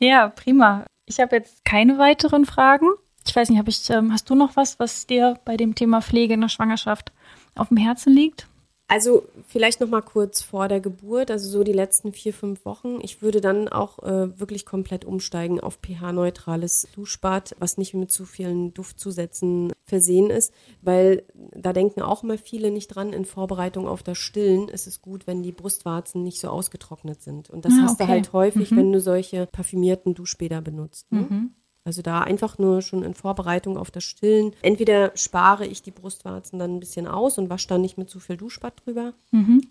Ja, 0.00 0.28
prima. 0.28 0.84
Ich 1.06 1.18
habe 1.18 1.36
jetzt 1.36 1.64
keine 1.64 1.98
weiteren 1.98 2.44
Fragen. 2.44 2.86
Ich 3.26 3.34
weiß 3.34 3.50
nicht, 3.50 3.58
hab 3.58 3.68
ich, 3.68 3.88
ähm, 3.90 4.12
hast 4.12 4.30
du 4.30 4.34
noch 4.34 4.56
was, 4.56 4.78
was 4.78 5.06
dir 5.06 5.38
bei 5.44 5.56
dem 5.56 5.74
Thema 5.74 6.00
Pflege 6.00 6.34
in 6.34 6.40
der 6.40 6.48
Schwangerschaft 6.48 7.12
auf 7.54 7.68
dem 7.68 7.76
Herzen 7.76 8.12
liegt? 8.12 8.46
Also 8.90 9.24
vielleicht 9.46 9.80
noch 9.80 9.88
mal 9.88 10.00
kurz 10.00 10.40
vor 10.40 10.66
der 10.66 10.80
Geburt, 10.80 11.30
also 11.30 11.46
so 11.46 11.62
die 11.62 11.74
letzten 11.74 12.12
vier, 12.14 12.32
fünf 12.32 12.64
Wochen. 12.64 12.98
Ich 13.02 13.20
würde 13.20 13.42
dann 13.42 13.68
auch 13.68 13.98
äh, 14.02 14.40
wirklich 14.40 14.64
komplett 14.64 15.04
umsteigen 15.04 15.60
auf 15.60 15.78
pH-neutrales 15.82 16.88
Duschbad, 16.94 17.54
was 17.58 17.76
nicht 17.76 17.92
mit 17.92 18.10
zu 18.10 18.24
vielen 18.24 18.72
Duftzusätzen 18.72 19.72
versehen 19.84 20.30
ist, 20.30 20.54
weil 20.80 21.24
da 21.54 21.74
denken 21.74 22.00
auch 22.00 22.22
mal 22.22 22.38
viele 22.38 22.70
nicht 22.70 22.88
dran, 22.88 23.12
in 23.12 23.26
Vorbereitung 23.26 23.86
auf 23.86 24.02
das 24.02 24.16
Stillen 24.16 24.68
ist 24.68 24.86
es 24.86 25.02
gut, 25.02 25.26
wenn 25.26 25.42
die 25.42 25.52
Brustwarzen 25.52 26.22
nicht 26.22 26.40
so 26.40 26.48
ausgetrocknet 26.48 27.20
sind. 27.22 27.50
Und 27.50 27.66
das 27.66 27.74
Ah, 27.74 27.82
hast 27.82 28.00
du 28.00 28.04
okay. 28.04 28.12
halt 28.12 28.32
häufig, 28.32 28.74
wenn 28.74 28.90
du 28.90 29.00
solche 29.00 29.46
parfümierten 29.46 30.14
Duschbäder 30.14 30.62
benutzt. 30.62 31.12
Ne? 31.12 31.50
Also 31.88 32.02
da 32.02 32.20
einfach 32.20 32.58
nur 32.58 32.82
schon 32.82 33.02
in 33.02 33.14
Vorbereitung 33.14 33.78
auf 33.78 33.90
das 33.90 34.04
Stillen. 34.04 34.52
Entweder 34.60 35.10
spare 35.14 35.64
ich 35.64 35.80
die 35.80 35.90
Brustwarzen 35.90 36.58
dann 36.58 36.76
ein 36.76 36.80
bisschen 36.80 37.06
aus 37.06 37.38
und 37.38 37.48
wasche 37.48 37.66
dann 37.66 37.80
nicht 37.80 37.96
mit 37.96 38.10
zu 38.10 38.20
viel 38.20 38.36
Duschbad 38.36 38.74
drüber. 38.84 39.14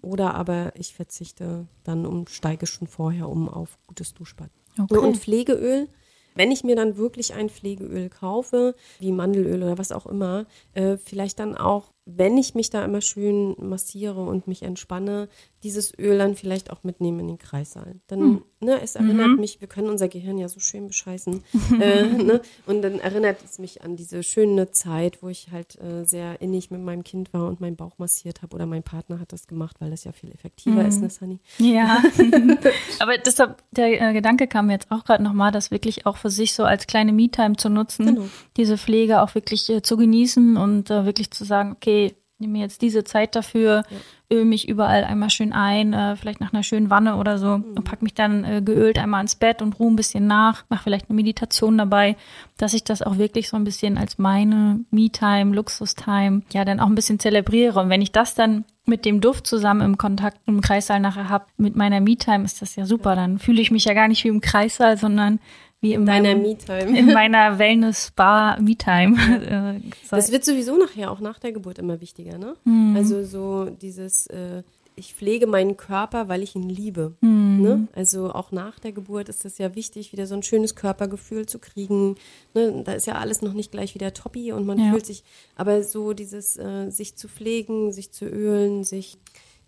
Oder 0.02 0.34
aber 0.34 0.72
ich 0.74 0.96
verzichte 0.96 1.68
dann 1.84 2.08
und 2.08 2.32
steige 2.32 2.66
schon 2.66 2.88
vorher 2.88 3.30
um 3.30 3.48
auf 3.48 3.78
gutes 3.86 4.16
Duschbad. 4.16 4.50
Okay. 4.80 4.98
Und 4.98 5.18
Pflegeöl. 5.18 5.90
Wenn 6.34 6.50
ich 6.50 6.64
mir 6.64 6.76
dann 6.76 6.98
wirklich 6.98 7.36
ein 7.36 7.50
Pflegeöl 7.50 8.10
kaufe, 8.10 8.74
wie 8.98 9.12
Mandelöl 9.12 9.62
oder 9.62 9.78
was 9.78 9.92
auch 9.92 10.08
immer, 10.08 10.48
äh, 10.74 10.98
vielleicht 10.98 11.38
dann 11.38 11.56
auch, 11.56 11.92
wenn 12.10 12.38
ich 12.38 12.56
mich 12.56 12.70
da 12.70 12.86
immer 12.86 13.02
schön 13.02 13.56
massiere 13.60 14.22
und 14.22 14.48
mich 14.48 14.64
entspanne, 14.64 15.28
dieses 15.64 15.92
Öl 15.98 16.18
dann 16.18 16.36
vielleicht 16.36 16.72
auch 16.72 16.84
mitnehmen 16.84 17.20
in 17.20 17.28
den 17.28 17.38
Kreissaal. 17.40 17.96
Dann, 18.08 18.44
ne, 18.62 18.80
es 18.82 18.96
erinnert 18.96 19.40
mich, 19.40 19.60
wir 19.60 19.68
können 19.68 19.90
unser 19.90 20.08
Gehirn 20.08 20.38
ja 20.38 20.48
so 20.48 20.60
schön 20.60 20.88
bescheißen. 20.88 21.44
äh, 21.82 22.04
ne? 22.24 22.42
Und 22.68 22.82
dann 22.84 23.00
erinnert 23.00 23.38
es 23.44 23.58
mich 23.60 23.82
an 23.82 23.96
diese 23.98 24.24
schöne 24.24 24.72
Zeit, 24.72 25.22
wo 25.22 25.28
ich 25.30 25.50
halt 25.52 25.78
äh, 25.82 26.06
sehr 26.06 26.40
innig 26.42 26.70
mit 26.72 26.82
meinem 26.82 27.04
Kind 27.04 27.34
war 27.34 27.48
und 27.48 27.60
meinen 27.60 27.76
Bauch 27.76 27.98
massiert 27.98 28.42
habe 28.44 28.56
oder 28.56 28.66
mein 28.68 28.84
Partner 28.84 29.20
hat 29.20 29.34
das 29.34 29.48
gemacht, 29.48 29.78
weil 29.80 29.90
das 29.90 30.04
ja 30.04 30.12
viel 30.12 30.32
effektiver 30.32 30.86
ist, 30.88 31.02
ne, 31.02 31.10
Sunny? 31.10 31.40
Ja, 31.58 32.04
aber 33.00 33.18
deshalb, 33.18 33.62
der 33.72 34.02
äh, 34.02 34.14
Gedanke 34.14 34.48
kam 34.48 34.68
mir 34.68 34.74
jetzt 34.74 34.92
auch 34.92 35.04
gerade 35.04 35.24
nochmal, 35.24 35.52
das 35.52 35.72
wirklich 35.72 36.06
auch 36.06 36.18
für 36.18 36.30
sich 36.30 36.54
so 36.54 36.64
als 36.64 36.88
kleine 36.88 37.12
Me-Time 37.14 37.58
zu 37.58 37.70
nutzen, 37.70 38.06
Genau. 38.06 38.26
diese 38.56 38.78
Pflege 38.78 39.22
auch 39.22 39.34
wirklich 39.36 39.68
äh, 39.70 39.82
zu 39.82 39.98
genießen 39.98 40.56
und 40.56 40.90
äh, 40.92 41.04
wirklich 41.06 41.32
zu 41.32 41.44
sagen, 41.44 41.74
okay, 41.74 41.97
nehme 42.40 42.54
mir 42.54 42.62
jetzt 42.62 42.82
diese 42.84 43.04
Zeit 43.04 43.36
dafür, 43.36 43.84
öl 44.32 44.46
mich 44.46 44.68
überall 44.70 45.04
einmal 45.04 45.30
schön 45.30 45.54
ein, 45.54 45.94
äh, 45.94 46.16
vielleicht 46.16 46.40
nach 46.40 46.54
einer 46.54 46.62
schönen 46.62 46.90
Wanne 46.90 47.16
oder 47.16 47.40
so 47.40 47.54
und 47.54 47.84
pack 47.84 48.02
mich 48.04 48.14
dann 48.14 48.44
äh, 48.44 48.62
geölt 48.62 49.00
einmal 49.00 49.22
ins 49.22 49.36
Bett 49.36 49.62
und 49.62 49.80
ruhe 49.80 49.90
ein 49.92 49.96
bisschen 49.96 50.28
nach, 50.28 50.66
mach 50.70 50.84
vielleicht 50.84 51.10
eine 51.10 51.16
Meditation 51.16 51.78
dabei, 51.78 52.16
dass 52.58 52.74
ich 52.74 52.84
das 52.84 53.02
auch 53.02 53.18
wirklich 53.18 53.50
so 53.50 53.58
ein 53.58 53.64
bisschen 53.64 53.98
als 53.98 54.20
meine 54.20 54.82
Me-Time, 54.92 55.56
Luxus-Time, 55.56 56.44
ja, 56.54 56.64
dann 56.64 56.80
auch 56.80 56.88
ein 56.88 56.96
bisschen 56.96 57.20
zelebriere. 57.20 57.80
Und 57.80 57.90
wenn 57.90 58.02
ich 58.02 58.12
das 58.12 58.36
dann 58.36 58.66
mit 58.86 59.04
dem 59.04 59.20
Duft 59.20 59.48
zusammen 59.48 59.82
im 59.82 59.98
Kontakt 59.98 60.40
im 60.46 60.62
Kreissaal 60.62 61.00
nachher 61.00 61.30
hab, 61.30 61.48
mit 61.58 61.76
meiner 61.76 62.02
Me-Time 62.02 62.46
ist 62.46 62.62
das 62.62 62.76
ja 62.76 62.86
super. 62.86 63.16
Dann 63.16 63.40
fühle 63.40 63.62
ich 63.62 63.72
mich 63.72 63.86
ja 63.86 63.94
gar 63.94 64.08
nicht 64.08 64.24
wie 64.24 64.30
im 64.30 64.42
Kreissaal, 64.42 64.98
sondern 64.98 65.40
wie 65.82 65.94
in 65.94 66.06
Deiner 66.06 66.36
Me-Time. 66.36 66.98
in 66.98 67.14
meiner 67.14 67.60
Wellness-Spa-Me-Time. 67.60 69.16
Äh, 69.78 69.80
Das 70.10 70.32
wird 70.32 70.44
sowieso 70.46 70.78
nachher 70.78 71.12
auch 71.12 71.20
nach 71.20 71.40
der 71.40 71.52
Geburt 71.52 71.78
immer 71.80 72.02
wichtiger, 72.02 72.38
ne? 72.38 72.56
Mhm. 72.64 72.96
Also 72.96 73.24
so 73.24 73.66
dieses, 73.70 74.28
äh, 74.28 74.64
ich 74.96 75.14
pflege 75.14 75.46
meinen 75.46 75.78
Körper, 75.78 76.28
weil 76.28 76.42
ich 76.42 76.56
ihn 76.56 76.68
liebe. 76.70 77.16
Mhm. 77.22 77.62
Ne? 77.62 77.88
Also 77.96 78.32
auch 78.34 78.52
nach 78.52 78.80
der 78.80 78.92
Geburt 78.92 79.30
ist 79.30 79.46
es 79.46 79.58
ja 79.60 79.76
wichtig, 79.76 80.12
wieder 80.12 80.26
so 80.26 80.34
ein 80.36 80.42
schönes 80.44 80.76
Körpergefühl 80.76 81.46
zu 81.46 81.60
kriegen. 81.60 82.16
Ne? 82.56 82.82
Da 82.84 82.94
ist 82.94 83.06
ja 83.06 83.16
alles 83.16 83.42
noch 83.44 83.54
nicht 83.54 83.72
gleich 83.72 83.94
wieder 83.94 84.14
toppi 84.14 84.52
und 84.52 84.66
man 84.66 84.80
Ja. 84.80 84.92
fühlt 84.92 85.06
sich, 85.06 85.24
aber 85.56 85.84
so 85.84 86.14
dieses, 86.14 86.58
äh, 86.58 86.90
sich 86.90 87.16
zu 87.16 87.28
pflegen, 87.28 87.92
sich 87.92 88.12
zu 88.12 88.26
ölen, 88.26 88.84
sich 88.84 89.18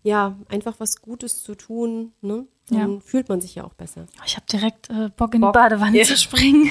ja, 0.03 0.35
einfach 0.49 0.75
was 0.79 1.01
Gutes 1.01 1.43
zu 1.43 1.55
tun, 1.55 2.13
ne? 2.21 2.45
Dann 2.71 3.01
fühlt 3.01 3.29
man 3.29 3.41
sich 3.41 3.55
ja 3.55 3.63
auch 3.63 3.73
besser. 3.73 4.05
ich 4.27 4.35
habe 4.35 4.45
direkt 4.45 4.91
äh, 4.91 5.09
Bock 5.17 5.33
in 5.33 5.41
Bock. 5.41 5.53
die 5.53 5.57
Badewanne 5.57 5.97
Ja. 5.97 6.03
zu 6.03 6.15
springen. 6.15 6.69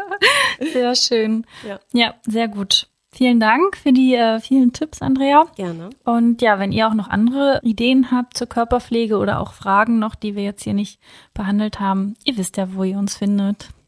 sehr 0.72 0.94
schön. 0.96 1.46
Ja. 1.66 1.78
Ja, 1.92 2.14
sehr 2.26 2.48
gut. 2.48 2.88
Vielen 3.12 3.38
Dank 3.40 3.76
für 3.76 3.92
die 3.92 4.14
äh, 4.14 4.38
vielen 4.40 4.72
Tipps, 4.72 5.00
Andrea. 5.00 5.46
Gerne. 5.56 5.90
Und 6.04 6.42
ja, 6.42 6.58
wenn 6.58 6.72
ihr 6.72 6.88
auch 6.88 6.94
noch 6.94 7.08
andere 7.08 7.60
Ideen 7.62 8.10
habt 8.10 8.36
zur 8.36 8.48
Körperpflege 8.48 9.16
oder 9.16 9.40
auch 9.40 9.52
Fragen 9.54 9.98
noch, 9.98 10.14
die 10.16 10.34
wir 10.36 10.42
jetzt 10.42 10.64
hier 10.64 10.74
nicht 10.74 11.00
behandelt 11.34 11.78
haben, 11.80 12.16
ihr 12.24 12.36
wisst 12.36 12.56
ja, 12.56 12.74
wo 12.74 12.82
ihr 12.84 12.98
uns 12.98 13.16
findet. 13.16 13.68